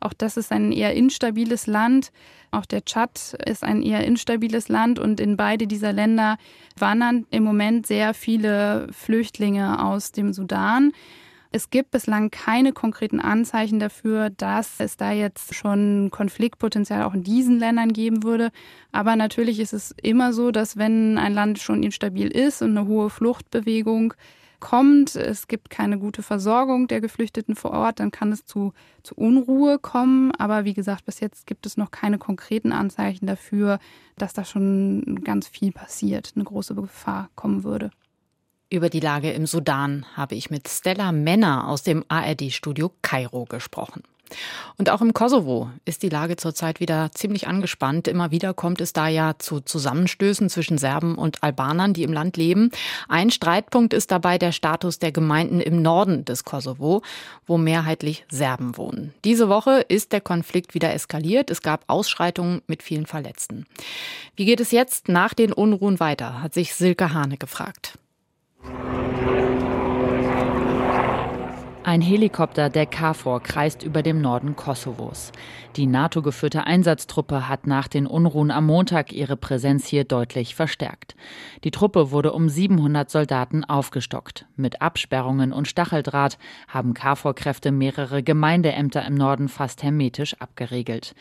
Auch 0.00 0.12
das 0.12 0.36
ist 0.36 0.50
ein 0.50 0.72
eher 0.72 0.94
instabiles 0.94 1.68
Land. 1.68 2.10
Auch 2.50 2.66
der 2.66 2.84
Tschad 2.84 3.36
ist 3.46 3.62
ein 3.62 3.82
eher 3.82 4.04
instabiles 4.04 4.68
Land 4.68 4.98
und 4.98 5.20
in 5.20 5.36
beide 5.36 5.68
dieser 5.68 5.92
Länder 5.92 6.36
wandern 6.76 7.26
im 7.30 7.44
Moment 7.44 7.86
sehr 7.86 8.12
viele 8.12 8.88
Flüchtlinge 8.92 9.84
aus 9.84 10.10
dem 10.10 10.32
Sudan. 10.32 10.92
Es 11.50 11.70
gibt 11.70 11.92
bislang 11.92 12.30
keine 12.30 12.72
konkreten 12.72 13.20
Anzeichen 13.20 13.78
dafür, 13.78 14.28
dass 14.28 14.80
es 14.80 14.98
da 14.98 15.12
jetzt 15.12 15.54
schon 15.54 16.10
Konfliktpotenzial 16.10 17.02
auch 17.02 17.14
in 17.14 17.22
diesen 17.22 17.58
Ländern 17.58 17.92
geben 17.92 18.22
würde. 18.22 18.50
Aber 18.92 19.16
natürlich 19.16 19.58
ist 19.58 19.72
es 19.72 19.94
immer 20.02 20.34
so, 20.34 20.50
dass 20.50 20.76
wenn 20.76 21.16
ein 21.16 21.32
Land 21.32 21.58
schon 21.58 21.82
instabil 21.82 22.28
ist 22.28 22.60
und 22.60 22.76
eine 22.76 22.86
hohe 22.86 23.08
Fluchtbewegung 23.08 24.12
kommt, 24.60 25.14
es 25.16 25.48
gibt 25.48 25.70
keine 25.70 25.98
gute 25.98 26.22
Versorgung 26.22 26.88
der 26.88 27.00
Geflüchteten 27.00 27.54
vor 27.54 27.70
Ort, 27.70 28.00
dann 28.00 28.10
kann 28.10 28.32
es 28.32 28.44
zu, 28.44 28.72
zu 29.02 29.14
Unruhe 29.14 29.78
kommen. 29.78 30.32
Aber 30.32 30.64
wie 30.64 30.74
gesagt, 30.74 31.06
bis 31.06 31.20
jetzt 31.20 31.46
gibt 31.46 31.64
es 31.64 31.76
noch 31.76 31.90
keine 31.90 32.18
konkreten 32.18 32.72
Anzeichen 32.72 33.26
dafür, 33.26 33.78
dass 34.16 34.34
da 34.34 34.44
schon 34.44 35.20
ganz 35.24 35.48
viel 35.48 35.72
passiert, 35.72 36.32
eine 36.34 36.44
große 36.44 36.74
Gefahr 36.74 37.30
kommen 37.36 37.64
würde. 37.64 37.90
Über 38.70 38.90
die 38.90 39.00
Lage 39.00 39.30
im 39.32 39.46
Sudan 39.46 40.04
habe 40.14 40.34
ich 40.34 40.50
mit 40.50 40.68
Stella 40.68 41.10
Männer 41.10 41.68
aus 41.68 41.82
dem 41.84 42.04
ARD-Studio 42.08 42.92
Kairo 43.00 43.46
gesprochen. 43.46 44.02
Und 44.76 44.90
auch 44.90 45.00
im 45.00 45.14
Kosovo 45.14 45.70
ist 45.86 46.02
die 46.02 46.10
Lage 46.10 46.36
zurzeit 46.36 46.78
wieder 46.78 47.10
ziemlich 47.12 47.48
angespannt. 47.48 48.08
Immer 48.08 48.30
wieder 48.30 48.52
kommt 48.52 48.82
es 48.82 48.92
da 48.92 49.08
ja 49.08 49.38
zu 49.38 49.60
Zusammenstößen 49.60 50.50
zwischen 50.50 50.76
Serben 50.76 51.14
und 51.14 51.42
Albanern, 51.42 51.94
die 51.94 52.02
im 52.02 52.12
Land 52.12 52.36
leben. 52.36 52.70
Ein 53.08 53.30
Streitpunkt 53.30 53.94
ist 53.94 54.10
dabei 54.10 54.36
der 54.36 54.52
Status 54.52 54.98
der 54.98 55.12
Gemeinden 55.12 55.60
im 55.60 55.80
Norden 55.80 56.26
des 56.26 56.44
Kosovo, 56.44 57.00
wo 57.46 57.56
mehrheitlich 57.56 58.26
Serben 58.30 58.76
wohnen. 58.76 59.14
Diese 59.24 59.48
Woche 59.48 59.80
ist 59.88 60.12
der 60.12 60.20
Konflikt 60.20 60.74
wieder 60.74 60.92
eskaliert. 60.92 61.50
Es 61.50 61.62
gab 61.62 61.84
Ausschreitungen 61.86 62.60
mit 62.66 62.82
vielen 62.82 63.06
Verletzten. 63.06 63.64
Wie 64.36 64.44
geht 64.44 64.60
es 64.60 64.72
jetzt 64.72 65.08
nach 65.08 65.32
den 65.32 65.54
Unruhen 65.54 66.00
weiter, 66.00 66.42
hat 66.42 66.52
sich 66.52 66.74
Silke 66.74 67.14
Hane 67.14 67.38
gefragt. 67.38 67.98
Ein 71.88 72.02
Helikopter 72.02 72.68
der 72.68 72.84
KFOR 72.84 73.42
kreist 73.42 73.82
über 73.82 74.02
dem 74.02 74.20
Norden 74.20 74.56
Kosovos. 74.56 75.32
Die 75.76 75.86
NATO-geführte 75.86 76.64
Einsatztruppe 76.64 77.48
hat 77.48 77.66
nach 77.66 77.88
den 77.88 78.06
Unruhen 78.06 78.50
am 78.50 78.66
Montag 78.66 79.10
ihre 79.10 79.38
Präsenz 79.38 79.86
hier 79.86 80.04
deutlich 80.04 80.54
verstärkt. 80.54 81.16
Die 81.64 81.70
Truppe 81.70 82.10
wurde 82.10 82.34
um 82.34 82.50
700 82.50 83.08
Soldaten 83.08 83.64
aufgestockt. 83.64 84.44
Mit 84.54 84.82
Absperrungen 84.82 85.50
und 85.50 85.66
Stacheldraht 85.66 86.36
haben 86.68 86.92
KFOR-Kräfte 86.92 87.72
mehrere 87.72 88.22
Gemeindeämter 88.22 89.06
im 89.06 89.14
Norden 89.14 89.48
fast 89.48 89.82
hermetisch 89.82 90.34
abgeriegelt 90.40 91.14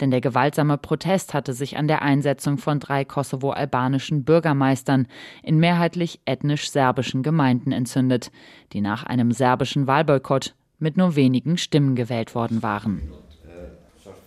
denn 0.00 0.10
der 0.10 0.20
gewaltsame 0.20 0.78
Protest 0.78 1.34
hatte 1.34 1.52
sich 1.52 1.76
an 1.76 1.88
der 1.88 2.02
Einsetzung 2.02 2.58
von 2.58 2.80
drei 2.80 3.04
kosovo-albanischen 3.04 4.24
Bürgermeistern 4.24 5.06
in 5.42 5.58
mehrheitlich 5.58 6.20
ethnisch-serbischen 6.24 7.22
Gemeinden 7.22 7.72
entzündet, 7.72 8.30
die 8.72 8.80
nach 8.80 9.04
einem 9.04 9.32
serbischen 9.32 9.86
Wahlboykott 9.86 10.54
mit 10.78 10.96
nur 10.96 11.16
wenigen 11.16 11.56
Stimmen 11.56 11.94
gewählt 11.94 12.34
worden 12.34 12.62
waren. 12.62 13.12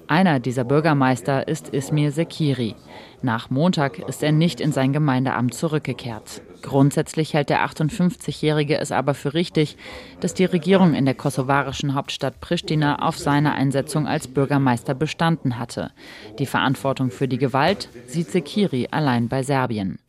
Einer 0.10 0.39
dieser 0.39 0.63
Bürgermeister 0.63 1.48
ist 1.48 1.69
Ismir 1.69 2.12
Sekiri. 2.12 2.74
Nach 3.22 3.52
Montag 3.52 4.00
ist 4.00 4.24
er 4.24 4.32
nicht 4.32 4.60
in 4.60 4.72
sein 4.72 4.91
Gemeindeamt 4.91 5.54
zurückgekehrt. 5.54 6.41
Grundsätzlich 6.63 7.36
hält 7.36 7.52
der 7.52 7.63
58-Jährige 7.63 8.80
es 8.80 8.91
aber 8.91 9.13
für 9.13 9.36
richtig, 9.36 9.78
dass 10.19 10.34
die 10.34 10.45
Regierung 10.45 10.95
in 10.95 11.06
der 11.06 11.13
kosovarischen 11.13 11.93
Hauptstadt 11.93 12.41
Pristina 12.41 13.08
auf 13.08 13.19
seine 13.19 13.54
Einsetzung 13.54 14.08
als 14.08 14.28
Bürgermeister 14.28 14.95
bestanden 14.95 15.60
hatte. 15.60 15.91
Die 16.39 16.48
Verantwortung 16.48 17.12
für 17.12 17.28
die 17.28 17.38
Gewalt 17.38 17.89
sieht 18.08 18.32
Sekiri 18.32 18.88
allein 18.89 19.28
bei 19.28 19.43
Serbien. 19.43 20.00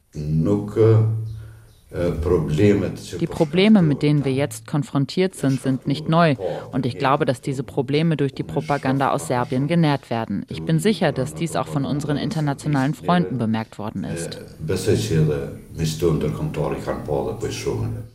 Die 1.92 3.26
Probleme, 3.26 3.82
mit 3.82 4.02
denen 4.02 4.24
wir 4.24 4.32
jetzt 4.32 4.66
konfrontiert 4.66 5.34
sind, 5.34 5.60
sind 5.60 5.88
nicht 5.88 6.08
neu. 6.08 6.36
Und 6.70 6.86
ich 6.86 6.98
glaube, 6.98 7.24
dass 7.24 7.40
diese 7.40 7.64
Probleme 7.64 8.16
durch 8.16 8.32
die 8.32 8.44
Propaganda 8.44 9.10
aus 9.10 9.26
Serbien 9.26 9.66
genährt 9.66 10.08
werden. 10.08 10.46
Ich 10.48 10.62
bin 10.62 10.78
sicher, 10.78 11.10
dass 11.10 11.34
dies 11.34 11.56
auch 11.56 11.66
von 11.66 11.84
unseren 11.84 12.16
internationalen 12.16 12.94
Freunden 12.94 13.38
bemerkt 13.38 13.78
worden 13.78 14.04
ist. 14.04 14.38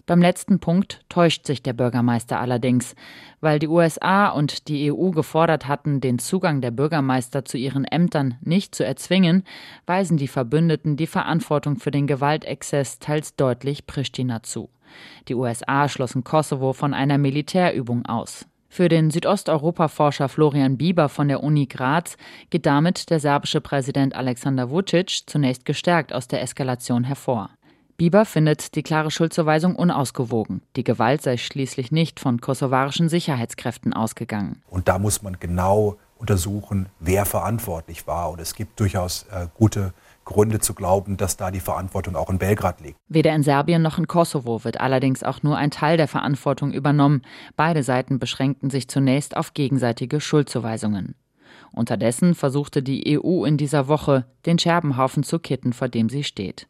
Beim 0.07 0.21
letzten 0.21 0.59
Punkt 0.59 1.03
täuscht 1.09 1.47
sich 1.47 1.63
der 1.63 1.73
Bürgermeister 1.73 2.39
allerdings. 2.39 2.95
Weil 3.41 3.57
die 3.57 3.67
USA 3.67 4.27
und 4.27 4.67
die 4.67 4.91
EU 4.91 5.09
gefordert 5.09 5.67
hatten, 5.67 5.99
den 5.99 6.19
Zugang 6.19 6.61
der 6.61 6.69
Bürgermeister 6.69 7.43
zu 7.43 7.57
ihren 7.57 7.85
Ämtern 7.85 8.35
nicht 8.41 8.75
zu 8.75 8.85
erzwingen, 8.85 9.43
weisen 9.87 10.17
die 10.17 10.27
Verbündeten 10.27 10.95
die 10.95 11.07
Verantwortung 11.07 11.77
für 11.77 11.89
den 11.89 12.05
Gewaltexzess 12.05 12.99
teils 12.99 13.35
deutlich 13.35 13.87
Pristina 13.87 14.43
zu. 14.43 14.69
Die 15.27 15.33
USA 15.33 15.89
schlossen 15.89 16.23
Kosovo 16.23 16.73
von 16.73 16.93
einer 16.93 17.17
Militärübung 17.17 18.05
aus. 18.05 18.45
Für 18.69 18.89
den 18.89 19.09
Südosteuropa-Forscher 19.09 20.29
Florian 20.29 20.77
Bieber 20.77 21.09
von 21.09 21.29
der 21.29 21.41
Uni 21.41 21.65
Graz 21.65 22.17
geht 22.51 22.65
damit 22.67 23.09
der 23.09 23.19
serbische 23.19 23.61
Präsident 23.61 24.15
Alexander 24.15 24.69
Vucic 24.69 25.23
zunächst 25.25 25.65
gestärkt 25.65 26.13
aus 26.13 26.27
der 26.27 26.43
Eskalation 26.43 27.05
hervor. 27.05 27.49
Bieber 27.97 28.25
findet 28.25 28.75
die 28.75 28.83
klare 28.83 29.09
Schuldzuweisung 29.09 29.75
unausgewogen. 29.75 30.61
Die 30.75 30.83
Gewalt 30.83 31.21
sei 31.21 31.37
schließlich 31.37 31.93
nicht 31.93 32.19
von 32.19 32.41
kosovarischen 32.41 33.07
Sicherheitskräften 33.07 33.93
ausgegangen. 33.93 34.61
Und 34.69 34.89
da 34.89 34.99
muss 34.99 35.21
man 35.21 35.37
genau 35.39 35.97
untersuchen, 36.17 36.89
wer 36.99 37.25
verantwortlich 37.25 38.05
war. 38.05 38.31
Und 38.31 38.41
es 38.41 38.53
gibt 38.53 38.79
durchaus 38.81 39.23
äh, 39.31 39.47
gute 39.53 39.93
Gründe 40.25 40.59
zu 40.59 40.73
glauben, 40.73 41.15
dass 41.15 41.37
da 41.37 41.51
die 41.51 41.59
Verantwortung 41.61 42.17
auch 42.17 42.29
in 42.29 42.37
Belgrad 42.37 42.81
liegt. 42.81 42.97
Weder 43.07 43.33
in 43.33 43.43
Serbien 43.43 43.81
noch 43.81 43.97
in 43.97 44.07
Kosovo 44.07 44.63
wird 44.65 44.81
allerdings 44.81 45.23
auch 45.23 45.43
nur 45.43 45.55
ein 45.55 45.71
Teil 45.71 45.95
der 45.95 46.07
Verantwortung 46.07 46.73
übernommen. 46.73 47.21
Beide 47.55 47.83
Seiten 47.83 48.19
beschränkten 48.19 48.69
sich 48.69 48.89
zunächst 48.89 49.37
auf 49.37 49.53
gegenseitige 49.53 50.19
Schuldzuweisungen. 50.19 51.15
Unterdessen 51.71 52.35
versuchte 52.35 52.81
die 52.81 53.19
EU 53.19 53.45
in 53.45 53.57
dieser 53.57 53.87
Woche, 53.87 54.25
den 54.45 54.57
Scherbenhaufen 54.57 55.23
zu 55.23 55.39
kitten, 55.39 55.73
vor 55.73 55.89
dem 55.89 56.09
sie 56.09 56.23
steht. 56.23 56.67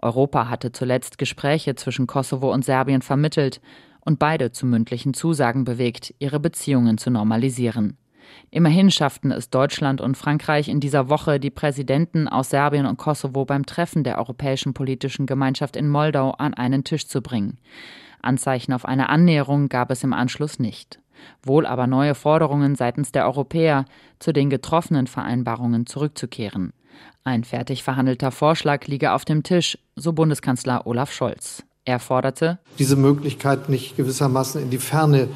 Europa 0.00 0.48
hatte 0.48 0.72
zuletzt 0.72 1.18
Gespräche 1.18 1.74
zwischen 1.74 2.06
Kosovo 2.06 2.52
und 2.52 2.64
Serbien 2.64 3.02
vermittelt 3.02 3.60
und 4.00 4.18
beide 4.18 4.52
zu 4.52 4.66
mündlichen 4.66 5.14
Zusagen 5.14 5.64
bewegt, 5.64 6.14
ihre 6.18 6.40
Beziehungen 6.40 6.98
zu 6.98 7.10
normalisieren. 7.10 7.96
Immerhin 8.50 8.90
schafften 8.90 9.30
es 9.30 9.50
Deutschland 9.50 10.00
und 10.00 10.16
Frankreich 10.16 10.68
in 10.68 10.80
dieser 10.80 11.08
Woche, 11.08 11.40
die 11.40 11.50
Präsidenten 11.50 12.28
aus 12.28 12.50
Serbien 12.50 12.86
und 12.86 12.96
Kosovo 12.96 13.44
beim 13.44 13.66
Treffen 13.66 14.04
der 14.04 14.18
Europäischen 14.18 14.74
Politischen 14.74 15.26
Gemeinschaft 15.26 15.76
in 15.76 15.88
Moldau 15.88 16.32
an 16.32 16.54
einen 16.54 16.84
Tisch 16.84 17.06
zu 17.06 17.22
bringen. 17.22 17.58
Anzeichen 18.22 18.72
auf 18.72 18.84
eine 18.84 19.08
Annäherung 19.08 19.68
gab 19.68 19.90
es 19.90 20.02
im 20.02 20.12
Anschluss 20.12 20.58
nicht. 20.58 21.00
Wohl 21.42 21.66
aber 21.66 21.86
neue 21.86 22.14
Forderungen 22.14 22.74
seitens 22.74 23.12
der 23.12 23.24
Europäer, 23.24 23.84
zu 24.18 24.32
den 24.32 24.50
getroffenen 24.50 25.06
Vereinbarungen 25.06 25.86
zurückzukehren. 25.86 26.72
Ein 27.24 27.44
fertig 27.44 27.82
verhandelter 27.82 28.30
Vorschlag 28.30 28.86
liege 28.86 29.12
auf 29.12 29.24
dem 29.24 29.42
Tisch, 29.42 29.78
so 29.96 30.12
Bundeskanzler 30.12 30.86
Olaf 30.86 31.12
Scholz. 31.12 31.64
Er 31.84 31.98
forderte, 31.98 32.58
diese 32.78 32.96
Möglichkeit 32.96 33.68
nicht 33.68 33.96
gewissermaßen 33.96 34.60
in 34.60 34.70
die 34.70 34.78
Ferne 34.78 35.28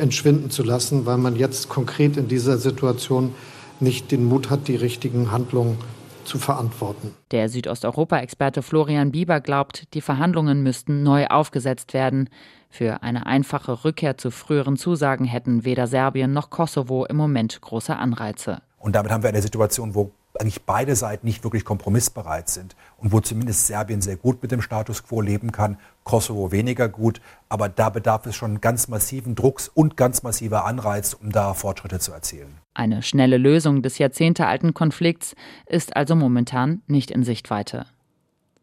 entschwinden 0.00 0.50
zu 0.50 0.62
lassen, 0.62 1.06
weil 1.06 1.18
man 1.18 1.36
jetzt 1.36 1.68
konkret 1.68 2.16
in 2.16 2.28
dieser 2.28 2.58
Situation 2.58 3.34
nicht 3.80 4.10
den 4.10 4.24
Mut 4.24 4.50
hat, 4.50 4.68
die 4.68 4.76
richtigen 4.76 5.30
Handlungen 5.30 5.78
zu 6.24 6.38
verantworten. 6.38 7.14
Der 7.30 7.48
Südosteuropa-Experte 7.48 8.62
Florian 8.62 9.12
Bieber 9.12 9.40
glaubt, 9.40 9.94
die 9.94 10.00
Verhandlungen 10.00 10.62
müssten 10.62 11.02
neu 11.02 11.26
aufgesetzt 11.26 11.94
werden. 11.94 12.30
Für 12.70 13.02
eine 13.02 13.26
einfache 13.26 13.84
Rückkehr 13.84 14.16
zu 14.16 14.30
früheren 14.30 14.76
Zusagen 14.76 15.26
hätten 15.26 15.64
weder 15.64 15.86
Serbien 15.86 16.32
noch 16.32 16.50
Kosovo 16.50 17.04
im 17.04 17.16
Moment 17.16 17.60
große 17.60 17.94
Anreize. 17.94 18.62
Und 18.78 18.96
damit 18.96 19.12
haben 19.12 19.22
wir 19.22 19.30
eine 19.30 19.42
Situation, 19.42 19.94
wo 19.94 20.12
eigentlich 20.40 20.62
beide 20.62 20.96
Seiten 20.96 21.26
nicht 21.26 21.44
wirklich 21.44 21.64
kompromissbereit 21.64 22.48
sind 22.48 22.74
und 22.98 23.12
wo 23.12 23.20
zumindest 23.20 23.66
Serbien 23.66 24.00
sehr 24.00 24.16
gut 24.16 24.42
mit 24.42 24.50
dem 24.50 24.62
Status 24.62 25.04
quo 25.04 25.20
leben 25.20 25.52
kann, 25.52 25.78
Kosovo 26.02 26.52
weniger 26.52 26.88
gut. 26.88 27.20
Aber 27.48 27.68
da 27.68 27.88
bedarf 27.88 28.26
es 28.26 28.34
schon 28.34 28.60
ganz 28.60 28.88
massiven 28.88 29.34
Drucks 29.34 29.68
und 29.68 29.96
ganz 29.96 30.22
massiver 30.22 30.64
Anreiz, 30.64 31.14
um 31.14 31.30
da 31.30 31.54
Fortschritte 31.54 31.98
zu 31.98 32.12
erzielen. 32.12 32.58
Eine 32.74 33.02
schnelle 33.02 33.38
Lösung 33.38 33.82
des 33.82 33.98
jahrzehntealten 33.98 34.74
Konflikts 34.74 35.36
ist 35.66 35.96
also 35.96 36.16
momentan 36.16 36.82
nicht 36.86 37.10
in 37.10 37.22
Sichtweite. 37.22 37.86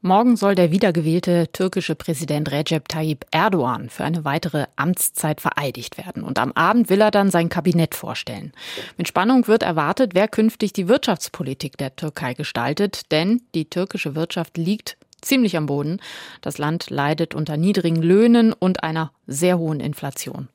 Morgen 0.04 0.36
soll 0.36 0.56
der 0.56 0.72
wiedergewählte 0.72 1.52
türkische 1.54 1.94
Präsident 1.94 2.52
Recep 2.52 2.90
Tayyip 2.90 3.24
Erdogan 3.30 3.88
für 3.88 4.04
eine 4.04 4.26
weitere 4.26 4.66
Amtszeit 4.76 5.40
vereidigt 5.40 6.00
werden. 6.00 6.24
Und 6.24 6.40
am 6.40 6.52
Abend 6.54 6.90
will 6.90 7.02
er 7.02 7.12
dann 7.12 7.30
sein 7.30 7.50
Kabinett 7.50 7.94
vorstellen. 7.94 8.52
Mit 8.98 9.08
Spannung 9.08 9.48
wird 9.48 9.62
erwartet, 9.62 10.16
wer 10.16 10.28
künftig 10.28 10.74
die 10.74 10.88
Wirtschaftspolitik 10.88 11.78
der 11.78 11.96
Türkei 11.96 12.34
gestaltet, 12.34 13.12
denn 13.12 13.44
die 13.54 13.70
türkische 13.70 14.16
Wirtschaft 14.16 14.58
liegt 14.58 14.98
ziemlich 15.22 15.56
am 15.56 15.68
Boden. 15.68 16.00
Das 16.42 16.58
Land 16.58 16.90
leidet 16.90 17.36
unter 17.36 17.56
niedrigen 17.56 18.02
Löhnen 18.02 18.54
und 18.54 18.84
einer 18.84 19.12
sehr 19.28 19.60
hohen 19.60 19.80
Inflation. 19.80 20.48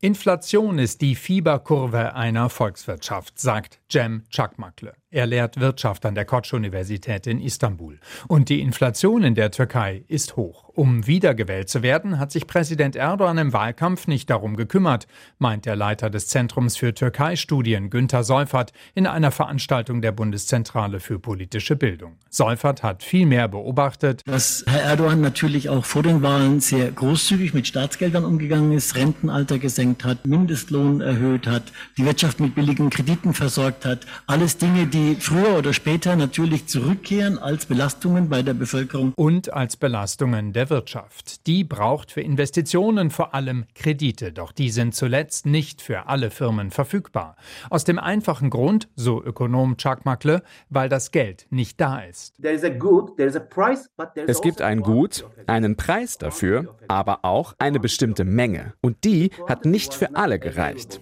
Inflation 0.00 0.78
ist 0.80 1.00
die 1.00 1.14
Fieberkurve 1.14 2.14
einer 2.16 2.50
Volkswirtschaft, 2.50 3.38
sagt 3.38 3.78
Cem 3.88 4.24
Çakmaklı. 4.30 4.94
Er 5.14 5.26
lehrt 5.26 5.60
Wirtschaft 5.60 6.04
an 6.06 6.16
der 6.16 6.24
Koç-Universität 6.24 7.28
in 7.28 7.40
Istanbul. 7.40 8.00
Und 8.26 8.48
die 8.48 8.60
Inflation 8.60 9.22
in 9.22 9.36
der 9.36 9.52
Türkei 9.52 10.02
ist 10.08 10.34
hoch. 10.34 10.64
Um 10.74 11.06
wiedergewählt 11.06 11.68
zu 11.68 11.84
werden, 11.84 12.18
hat 12.18 12.32
sich 12.32 12.48
Präsident 12.48 12.96
Erdogan 12.96 13.38
im 13.38 13.52
Wahlkampf 13.52 14.08
nicht 14.08 14.28
darum 14.28 14.56
gekümmert, 14.56 15.06
meint 15.38 15.66
der 15.66 15.76
Leiter 15.76 16.10
des 16.10 16.26
Zentrums 16.26 16.76
für 16.76 16.94
Türkei-Studien 16.94 17.90
Günter 17.90 18.24
Seufert 18.24 18.72
in 18.96 19.06
einer 19.06 19.30
Veranstaltung 19.30 20.02
der 20.02 20.10
Bundeszentrale 20.10 20.98
für 20.98 21.20
politische 21.20 21.76
Bildung. 21.76 22.16
Seufert 22.28 22.82
hat 22.82 23.04
vielmehr 23.04 23.46
beobachtet, 23.46 24.22
dass 24.26 24.64
Herr 24.66 24.82
Erdogan 24.82 25.20
natürlich 25.20 25.68
auch 25.68 25.84
vor 25.84 26.02
den 26.02 26.22
Wahlen 26.22 26.58
sehr 26.58 26.90
großzügig 26.90 27.54
mit 27.54 27.68
Staatsgeldern 27.68 28.24
umgegangen 28.24 28.72
ist, 28.72 28.96
Rentenalter 28.96 29.60
gesenkt 29.60 30.02
hat, 30.02 30.26
Mindestlohn 30.26 31.00
erhöht 31.00 31.46
hat, 31.46 31.62
die 31.96 32.04
Wirtschaft 32.04 32.40
mit 32.40 32.56
billigen 32.56 32.90
Krediten 32.90 33.32
versorgt 33.32 33.84
hat. 33.84 34.00
Alles 34.26 34.58
Dinge, 34.58 34.88
die 34.88 35.03
die 35.04 35.16
früher 35.16 35.58
oder 35.58 35.74
später 35.74 36.16
natürlich 36.16 36.66
zurückkehren 36.66 37.38
als 37.38 37.66
Belastungen 37.66 38.30
bei 38.30 38.40
der 38.42 38.54
Bevölkerung. 38.54 39.12
Und 39.16 39.52
als 39.52 39.76
Belastungen 39.76 40.54
der 40.54 40.70
Wirtschaft. 40.70 41.46
Die 41.46 41.62
braucht 41.62 42.10
für 42.10 42.22
Investitionen 42.22 43.10
vor 43.10 43.34
allem 43.34 43.66
Kredite, 43.74 44.32
doch 44.32 44.50
die 44.50 44.70
sind 44.70 44.94
zuletzt 44.94 45.44
nicht 45.44 45.82
für 45.82 46.06
alle 46.06 46.30
Firmen 46.30 46.70
verfügbar. 46.70 47.36
Aus 47.68 47.84
dem 47.84 47.98
einfachen 47.98 48.48
Grund, 48.48 48.88
so 48.96 49.22
Ökonom 49.22 49.76
Chuck 49.76 50.06
Makle, 50.06 50.42
weil 50.70 50.88
das 50.88 51.10
Geld 51.10 51.46
nicht 51.50 51.78
da 51.80 52.00
ist. 52.00 52.34
Es 52.42 52.62
gibt 54.40 54.62
ein 54.62 54.80
Gut, 54.80 55.26
einen 55.46 55.76
Preis 55.76 56.16
dafür, 56.16 56.76
aber 56.88 57.26
auch 57.26 57.54
eine 57.58 57.78
bestimmte 57.78 58.24
Menge. 58.24 58.72
Und 58.80 59.04
die 59.04 59.30
hat 59.46 59.66
nicht 59.66 59.92
für 59.92 60.16
alle 60.16 60.38
gereicht. 60.38 61.00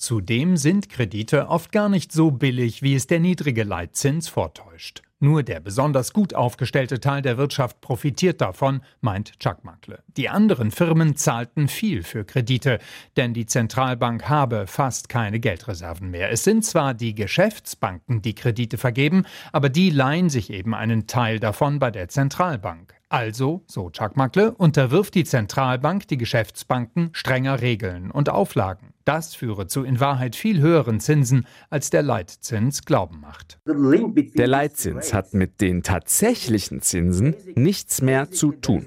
Zudem 0.00 0.56
sind 0.56 0.88
Kredite 0.88 1.48
oft 1.48 1.70
gar 1.70 1.88
nicht 1.88 2.10
so 2.10 2.32
billig, 2.32 2.82
wie 2.82 2.94
es 2.94 3.06
der 3.06 3.20
niedrige 3.20 3.62
Leitzins 3.62 4.28
vortäuscht. 4.28 5.02
Nur 5.22 5.44
der 5.44 5.60
besonders 5.60 6.12
gut 6.12 6.34
aufgestellte 6.34 6.98
Teil 6.98 7.22
der 7.22 7.38
Wirtschaft 7.38 7.80
profitiert 7.80 8.40
davon, 8.40 8.80
meint 9.00 9.38
Chuck 9.38 9.62
Makle. 9.62 10.02
Die 10.16 10.28
anderen 10.28 10.72
Firmen 10.72 11.14
zahlten 11.14 11.68
viel 11.68 12.02
für 12.02 12.24
Kredite, 12.24 12.80
denn 13.16 13.32
die 13.32 13.46
Zentralbank 13.46 14.28
habe 14.28 14.66
fast 14.66 15.08
keine 15.08 15.38
Geldreserven 15.38 16.10
mehr. 16.10 16.32
Es 16.32 16.42
sind 16.42 16.64
zwar 16.64 16.92
die 16.92 17.14
Geschäftsbanken, 17.14 18.20
die 18.20 18.34
Kredite 18.34 18.78
vergeben, 18.78 19.24
aber 19.52 19.68
die 19.68 19.90
leihen 19.90 20.28
sich 20.28 20.50
eben 20.50 20.74
einen 20.74 21.06
Teil 21.06 21.38
davon 21.38 21.78
bei 21.78 21.92
der 21.92 22.08
Zentralbank. 22.08 22.92
Also, 23.12 23.62
so 23.66 23.90
Chuck 23.90 24.16
Makle, 24.16 24.52
unterwirft 24.52 25.14
die 25.14 25.24
Zentralbank 25.24 26.08
die 26.08 26.16
Geschäftsbanken 26.16 27.10
strenger 27.12 27.60
Regeln 27.60 28.10
und 28.10 28.30
Auflagen. 28.30 28.94
Das 29.04 29.34
führe 29.34 29.66
zu 29.66 29.84
in 29.84 30.00
Wahrheit 30.00 30.34
viel 30.34 30.62
höheren 30.62 30.98
Zinsen, 30.98 31.46
als 31.68 31.90
der 31.90 32.02
Leitzins 32.02 32.86
glauben 32.86 33.20
macht. 33.20 33.58
Der 33.66 34.46
Leitzins 34.46 35.12
hat 35.12 35.34
mit 35.34 35.60
den 35.60 35.82
tatsächlichen 35.82 36.80
Zinsen 36.80 37.36
nichts 37.54 38.00
mehr 38.00 38.30
zu 38.30 38.52
tun. 38.52 38.86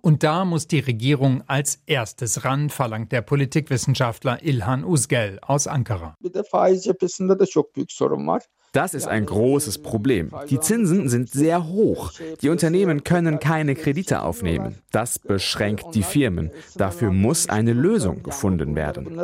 Und 0.00 0.22
da 0.22 0.46
muss 0.46 0.66
die 0.66 0.80
Regierung 0.80 1.42
als 1.46 1.82
erstes 1.84 2.46
ran, 2.46 2.70
verlangt 2.70 3.12
der 3.12 3.20
Politikwissenschaftler 3.20 4.42
Ilhan 4.42 4.84
Uzgel 4.84 5.38
aus 5.42 5.66
Ankara. 5.66 6.14
Das 8.74 8.92
ist 8.92 9.06
ein 9.06 9.24
großes 9.24 9.78
Problem. 9.78 10.32
Die 10.50 10.58
Zinsen 10.58 11.08
sind 11.08 11.30
sehr 11.30 11.68
hoch. 11.68 12.10
Die 12.42 12.48
Unternehmen 12.48 13.04
können 13.04 13.38
keine 13.38 13.76
Kredite 13.76 14.22
aufnehmen. 14.22 14.74
Das 14.90 15.20
beschränkt 15.20 15.94
die 15.94 16.02
Firmen. 16.02 16.50
Dafür 16.74 17.12
muss 17.12 17.48
eine 17.48 17.72
Lösung 17.72 18.24
gefunden 18.24 18.74
werden. 18.74 19.16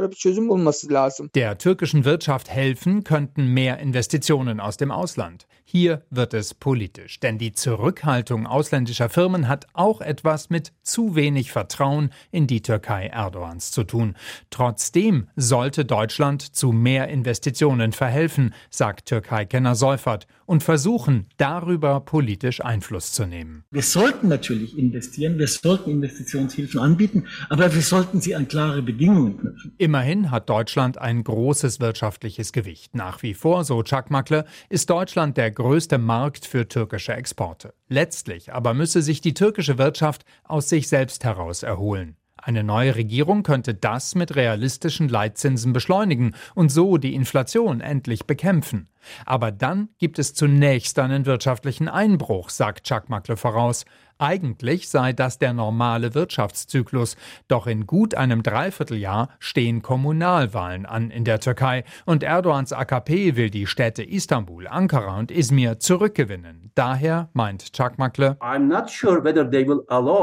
Der 1.34 1.58
türkischen 1.58 2.04
Wirtschaft 2.04 2.48
helfen 2.48 3.02
könnten 3.02 3.46
mehr 3.48 3.80
Investitionen 3.80 4.60
aus 4.60 4.76
dem 4.76 4.92
Ausland. 4.92 5.48
Hier 5.64 6.02
wird 6.10 6.34
es 6.34 6.54
politisch, 6.54 7.20
denn 7.20 7.38
die 7.38 7.52
Zurückhaltung 7.52 8.48
ausländischer 8.48 9.08
Firmen 9.08 9.46
hat 9.46 9.68
auch 9.72 10.00
etwas 10.00 10.50
mit 10.50 10.72
zu 10.82 11.14
wenig 11.14 11.52
Vertrauen 11.52 12.10
in 12.32 12.48
die 12.48 12.60
Türkei 12.60 13.06
Erdogans 13.06 13.70
zu 13.70 13.84
tun. 13.84 14.16
Trotzdem 14.50 15.28
sollte 15.36 15.84
Deutschland 15.84 16.42
zu 16.56 16.72
mehr 16.72 17.06
Investitionen 17.06 17.92
verhelfen, 17.92 18.52
sagt 18.68 19.08
Türkei-Kenner 19.40 19.74
Seufert, 19.74 20.26
und 20.46 20.62
versuchen, 20.62 21.26
darüber 21.36 22.00
politisch 22.00 22.60
Einfluss 22.60 23.12
zu 23.12 23.24
nehmen. 23.24 23.64
Wir 23.70 23.82
sollten 23.82 24.28
natürlich 24.28 24.76
investieren, 24.76 25.38
wir 25.38 25.46
sollten 25.46 25.90
Investitionshilfen 25.90 26.80
anbieten, 26.80 27.26
aber 27.48 27.72
wir 27.72 27.82
sollten 27.82 28.20
sie 28.20 28.34
an 28.34 28.48
klare 28.48 28.82
Bedingungen 28.82 29.38
knüpfen. 29.38 29.74
Immerhin 29.78 30.30
hat 30.30 30.50
Deutschland 30.50 30.98
ein 30.98 31.22
großes 31.22 31.78
wirtschaftliches 31.80 32.52
Gewicht. 32.52 32.94
Nach 32.94 33.22
wie 33.22 33.34
vor, 33.34 33.64
so 33.64 33.82
Chuck 33.82 34.10
Makle, 34.10 34.44
ist 34.68 34.90
Deutschland 34.90 35.36
der 35.36 35.50
größte 35.52 35.98
Markt 35.98 36.46
für 36.46 36.66
türkische 36.66 37.14
Exporte. 37.14 37.72
Letztlich 37.88 38.52
aber 38.52 38.74
müsse 38.74 39.02
sich 39.02 39.20
die 39.20 39.34
türkische 39.34 39.78
Wirtschaft 39.78 40.24
aus 40.44 40.68
sich 40.68 40.88
selbst 40.88 41.24
heraus 41.24 41.62
erholen. 41.62 42.16
Eine 42.42 42.64
neue 42.64 42.96
Regierung 42.96 43.42
könnte 43.42 43.74
das 43.74 44.14
mit 44.14 44.34
realistischen 44.34 45.08
Leitzinsen 45.08 45.72
beschleunigen 45.72 46.34
und 46.54 46.70
so 46.70 46.96
die 46.96 47.14
Inflation 47.14 47.80
endlich 47.80 48.26
bekämpfen. 48.26 48.88
Aber 49.26 49.52
dann 49.52 49.90
gibt 49.98 50.18
es 50.18 50.32
zunächst 50.34 50.98
einen 50.98 51.26
wirtschaftlichen 51.26 51.88
Einbruch, 51.88 52.48
sagt 52.48 52.86
Chuck 52.86 53.08
Makle 53.08 53.36
voraus. 53.36 53.84
Eigentlich 54.20 54.90
sei 54.90 55.14
das 55.14 55.38
der 55.38 55.54
normale 55.54 56.14
Wirtschaftszyklus, 56.14 57.16
doch 57.48 57.66
in 57.66 57.86
gut 57.86 58.14
einem 58.14 58.42
Dreivierteljahr 58.42 59.30
stehen 59.38 59.80
Kommunalwahlen 59.80 60.84
an 60.84 61.10
in 61.10 61.24
der 61.24 61.40
Türkei 61.40 61.84
und 62.04 62.22
Erdogans 62.22 62.74
AKP 62.74 63.36
will 63.36 63.48
die 63.48 63.66
Städte 63.66 64.02
Istanbul, 64.02 64.68
Ankara 64.68 65.18
und 65.18 65.30
Izmir 65.30 65.78
zurückgewinnen. 65.78 66.70
Daher 66.74 67.30
meint 67.32 67.72
Çakmaklı, 67.72 68.36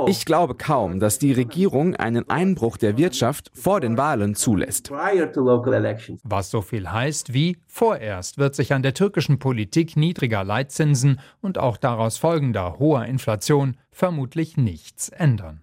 ich 0.07 0.25
glaube 0.25 0.55
kaum, 0.55 0.99
dass 0.99 1.17
die 1.17 1.33
Regierung 1.33 1.95
einen 1.95 2.29
Einbruch 2.29 2.77
der 2.77 2.97
Wirtschaft 2.97 3.51
vor 3.55 3.81
den 3.81 3.97
Wahlen 3.97 4.35
zulässt. 4.35 4.91
Was 4.91 6.51
so 6.51 6.61
viel 6.61 6.91
heißt 6.91 7.33
wie 7.33 7.57
vorerst 7.65 8.37
wird 8.37 8.53
sich 8.53 8.73
an 8.73 8.83
der 8.83 8.93
türkischen 8.93 9.39
Politik 9.39 9.97
niedriger 9.97 10.43
Leitzinsen 10.43 11.19
und 11.41 11.57
auch 11.57 11.77
daraus 11.77 12.17
folgender 12.17 12.77
hoher 12.77 13.05
Inflation 13.05 13.75
vermutlich 13.97 14.57
nichts 14.57 15.09
ändern. 15.09 15.61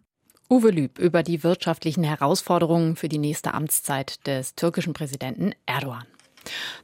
Uwe 0.50 0.70
Lüb 0.70 0.98
über 0.98 1.22
die 1.22 1.42
wirtschaftlichen 1.42 2.04
Herausforderungen 2.04 2.96
für 2.96 3.08
die 3.08 3.18
nächste 3.18 3.54
Amtszeit 3.54 4.26
des 4.26 4.54
türkischen 4.54 4.92
Präsidenten 4.92 5.52
Erdogan. 5.66 6.06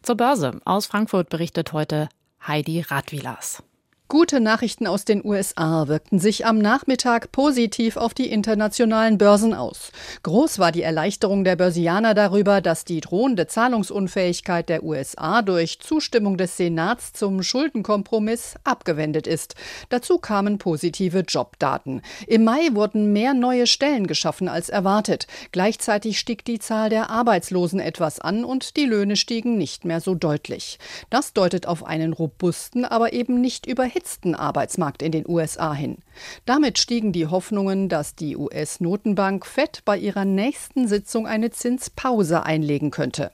Zur 0.03 0.17
Börse. 0.17 0.61
Aus 0.65 0.87
Frankfurt 0.87 1.29
berichtet 1.29 1.73
heute 1.73 2.09
Heidi 2.47 2.81
Radwilas. 2.81 3.63
Gute 4.11 4.41
Nachrichten 4.41 4.89
aus 4.89 5.05
den 5.05 5.25
USA 5.25 5.87
wirkten 5.87 6.19
sich 6.19 6.45
am 6.45 6.59
Nachmittag 6.59 7.31
positiv 7.31 7.97
auf 7.97 8.13
die 8.13 8.29
internationalen 8.29 9.19
Börsen 9.19 9.55
aus. 9.55 9.93
Groß 10.25 10.59
war 10.59 10.73
die 10.73 10.83
Erleichterung 10.83 11.45
der 11.45 11.55
Börsianer 11.55 12.13
darüber, 12.15 12.61
dass 12.61 12.85
die 12.85 13.01
drohende 13.01 13.47
Zahlungsunfähigkeit 13.47 14.69
der 14.69 14.83
USA 14.83 15.43
durch 15.43 15.79
Zustimmung 15.79 16.39
des 16.39 16.57
Senats 16.57 17.13
zum 17.13 17.45
Schuldenkompromiss 17.45 18.57
abgewendet 18.65 19.29
ist. 19.29 19.55
Dazu 19.91 20.19
kamen 20.19 20.59
positive 20.59 21.21
Jobdaten. 21.21 22.03
Im 22.27 22.43
Mai 22.43 22.71
wurden 22.73 23.13
mehr 23.13 23.33
neue 23.33 23.69
Stellen 23.69 24.09
geschaffen 24.09 24.49
als 24.49 24.71
erwartet. 24.71 25.29
Gleichzeitig 25.53 26.19
stieg 26.19 26.45
die 26.45 26.59
Zahl 26.59 26.91
der 26.91 27.11
Arbeitslosen 27.11 27.79
etwas 27.79 28.19
an 28.19 28.45
und 28.45 28.77
die 28.77 28.87
Löhne 28.87 29.15
stiegen 29.15 29.57
nicht 29.57 29.85
mehr 29.85 30.01
so 30.01 30.17
deutlich. 30.17 30.81
Das 31.11 31.33
deutet 31.33 31.69
auf 31.69 31.85
einen 31.85 32.13
robusten, 32.13 32.85
aber 32.85 33.13
eben 33.13 33.41
nicht 33.41 33.67
überhitzten 33.67 34.00
überhitzten 34.01 34.35
Arbeitsmarkt 34.35 35.03
in 35.03 35.13
den 35.13 35.29
USA 35.29 35.75
hin. 35.75 35.99
Damit 36.47 36.79
stiegen 36.79 37.13
die 37.13 37.27
Hoffnungen, 37.27 37.91
dass 37.91 38.15
die 38.15 38.35
US-Notenbank 38.37 39.45
Fed 39.45 39.83
bei 39.85 39.99
ihrer 39.99 40.25
nächsten 40.25 40.89
Sitzung 40.89 41.27
eine 41.27 41.51
Zinspause 41.51 42.45
einlegen 42.45 42.91
könnte. 42.91 43.33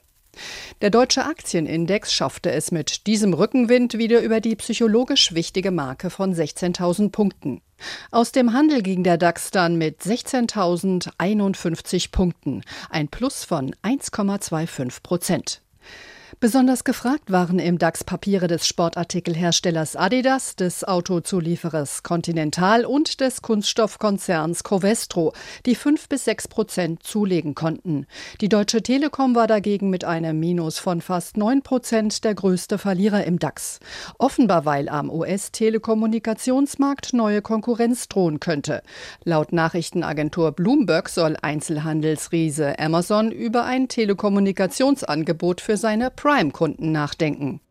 Der 0.81 0.89
deutsche 0.89 1.23
Aktienindex 1.25 2.11
schaffte 2.13 2.51
es 2.51 2.71
mit 2.71 3.07
diesem 3.07 3.33
Rückenwind 3.33 3.97
wieder 3.97 4.19
über 4.21 4.41
die 4.41 4.57
psychologisch 4.57 5.33
wichtige 5.33 5.71
Marke 5.71 6.11
von 6.11 6.35
16.000 6.35 7.11
Punkten. 7.11 7.61
Aus 8.11 8.33
dem 8.33 8.51
Handel 8.53 8.83
ging 8.83 9.03
der 9.03 9.17
DAX 9.17 9.51
dann 9.51 9.77
mit 9.77 10.01
16.051 10.01 12.11
Punkten, 12.11 12.63
ein 12.89 13.07
Plus 13.07 13.45
von 13.45 13.73
1,25 13.83 15.01
Prozent. 15.01 15.61
Besonders 16.41 16.83
gefragt 16.83 17.31
waren 17.31 17.57
im 17.57 17.77
DAX 17.77 18.03
Papiere 18.03 18.47
des 18.47 18.67
Sportartikelherstellers 18.67 19.95
Adidas, 19.95 20.57
des 20.57 20.83
Autozulieferers 20.83 22.03
Continental 22.03 22.85
und 22.85 23.21
des 23.21 23.41
Kunststoffkonzerns 23.41 24.63
Covestro, 24.63 25.31
die 25.65 25.73
fünf 25.73 26.09
bis 26.09 26.25
sechs 26.25 26.49
Prozent 26.49 27.01
zulegen 27.01 27.55
konnten. 27.55 28.07
Die 28.41 28.49
Deutsche 28.49 28.83
Telekom 28.83 29.35
war 29.35 29.47
dagegen 29.47 29.89
mit 29.89 30.03
einem 30.03 30.37
Minus 30.37 30.79
von 30.79 30.99
fast 30.99 31.37
neun 31.37 31.61
Prozent 31.61 32.25
der 32.25 32.35
größte 32.35 32.77
Verlierer 32.77 33.23
im 33.23 33.39
DAX. 33.39 33.79
Offenbar 34.19 34.65
weil 34.65 34.89
am 34.89 35.09
US-Telekommunikationsmarkt 35.09 37.13
neue 37.13 37.41
Konkurrenz 37.41 38.09
drohen 38.09 38.41
könnte. 38.41 38.83
Laut 39.23 39.53
Nachrichtenagentur 39.53 40.51
Bloomberg 40.51 41.07
soll 41.07 41.37
Einzelhandelsriese 41.41 42.77
Amazon 42.79 43.31
über 43.31 43.63
ein 43.63 43.87
Telekommunikationsangebot 43.87 45.61
für 45.61 45.77
seine 45.77 46.16
Prime-Kunden 46.17 46.91
nachdenken. 46.91 47.61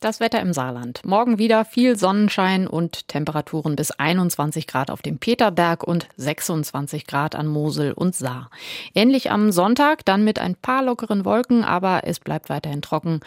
Das 0.00 0.20
Wetter 0.20 0.40
im 0.42 0.52
Saarland. 0.52 1.00
Morgen 1.06 1.38
wieder 1.38 1.64
viel 1.64 1.96
Sonnenschein 1.96 2.66
und 2.66 3.08
Temperaturen 3.08 3.74
bis 3.74 3.90
21 3.90 4.66
Grad 4.66 4.90
auf 4.90 5.00
dem 5.00 5.16
Peterberg 5.16 5.82
und 5.82 6.06
26 6.18 7.06
Grad 7.06 7.34
an 7.34 7.46
Mosel 7.46 7.92
und 7.92 8.14
Saar. 8.14 8.50
Ähnlich 8.94 9.30
am 9.30 9.50
Sonntag, 9.50 10.04
dann 10.04 10.22
mit 10.22 10.38
ein 10.38 10.56
paar 10.56 10.82
lockeren 10.82 11.24
Wolken, 11.24 11.64
aber 11.64 12.02
es 12.04 12.20
bleibt 12.20 12.50
weiterhin 12.50 12.82
trocken. 12.82 13.20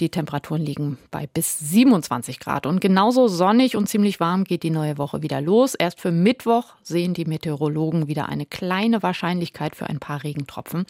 Die 0.00 0.08
Temperaturen 0.08 0.62
liegen 0.62 0.98
bei 1.12 1.28
bis 1.28 1.58
27 1.60 2.40
Grad. 2.40 2.66
Und 2.66 2.80
genauso 2.80 3.28
sonnig 3.28 3.76
und 3.76 3.88
ziemlich 3.88 4.18
warm 4.18 4.42
geht 4.42 4.64
die 4.64 4.70
neue 4.70 4.98
Woche 4.98 5.22
wieder 5.22 5.40
los. 5.40 5.76
Erst 5.76 6.00
für 6.00 6.10
Mittwoch 6.10 6.74
sehen 6.82 7.14
die 7.14 7.26
Meteorologen 7.26 8.08
wieder 8.08 8.28
eine 8.28 8.46
kleine 8.46 9.04
Wahrscheinlichkeit 9.04 9.76
für 9.76 9.88
ein 9.88 10.00
paar 10.00 10.24
Regentropfen. 10.24 10.86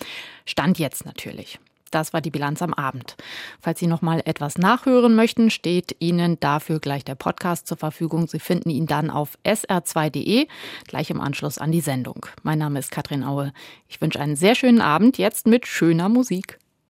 Stand 0.46 0.78
jetzt 0.78 1.04
natürlich. 1.04 1.58
Das 1.92 2.12
war 2.12 2.20
die 2.20 2.30
Bilanz 2.30 2.62
am 2.62 2.74
Abend. 2.74 3.16
Falls 3.60 3.78
Sie 3.78 3.86
noch 3.86 4.02
mal 4.02 4.22
etwas 4.24 4.58
nachhören 4.58 5.14
möchten, 5.14 5.50
steht 5.50 5.94
Ihnen 6.00 6.40
dafür 6.40 6.80
gleich 6.80 7.04
der 7.04 7.14
Podcast 7.14 7.66
zur 7.66 7.76
Verfügung. 7.76 8.26
Sie 8.26 8.40
finden 8.40 8.70
ihn 8.70 8.86
dann 8.86 9.10
auf 9.10 9.38
sr2.de, 9.44 10.48
gleich 10.88 11.10
im 11.10 11.20
Anschluss 11.20 11.58
an 11.58 11.70
die 11.70 11.80
Sendung. 11.80 12.26
Mein 12.42 12.58
Name 12.58 12.78
ist 12.78 12.90
Katrin 12.90 13.22
Aue. 13.22 13.52
Ich 13.88 14.00
wünsche 14.00 14.20
einen 14.20 14.36
sehr 14.36 14.54
schönen 14.54 14.80
Abend, 14.80 15.18
jetzt 15.18 15.46
mit 15.46 15.66
schöner 15.66 16.08
Musik. 16.08 16.58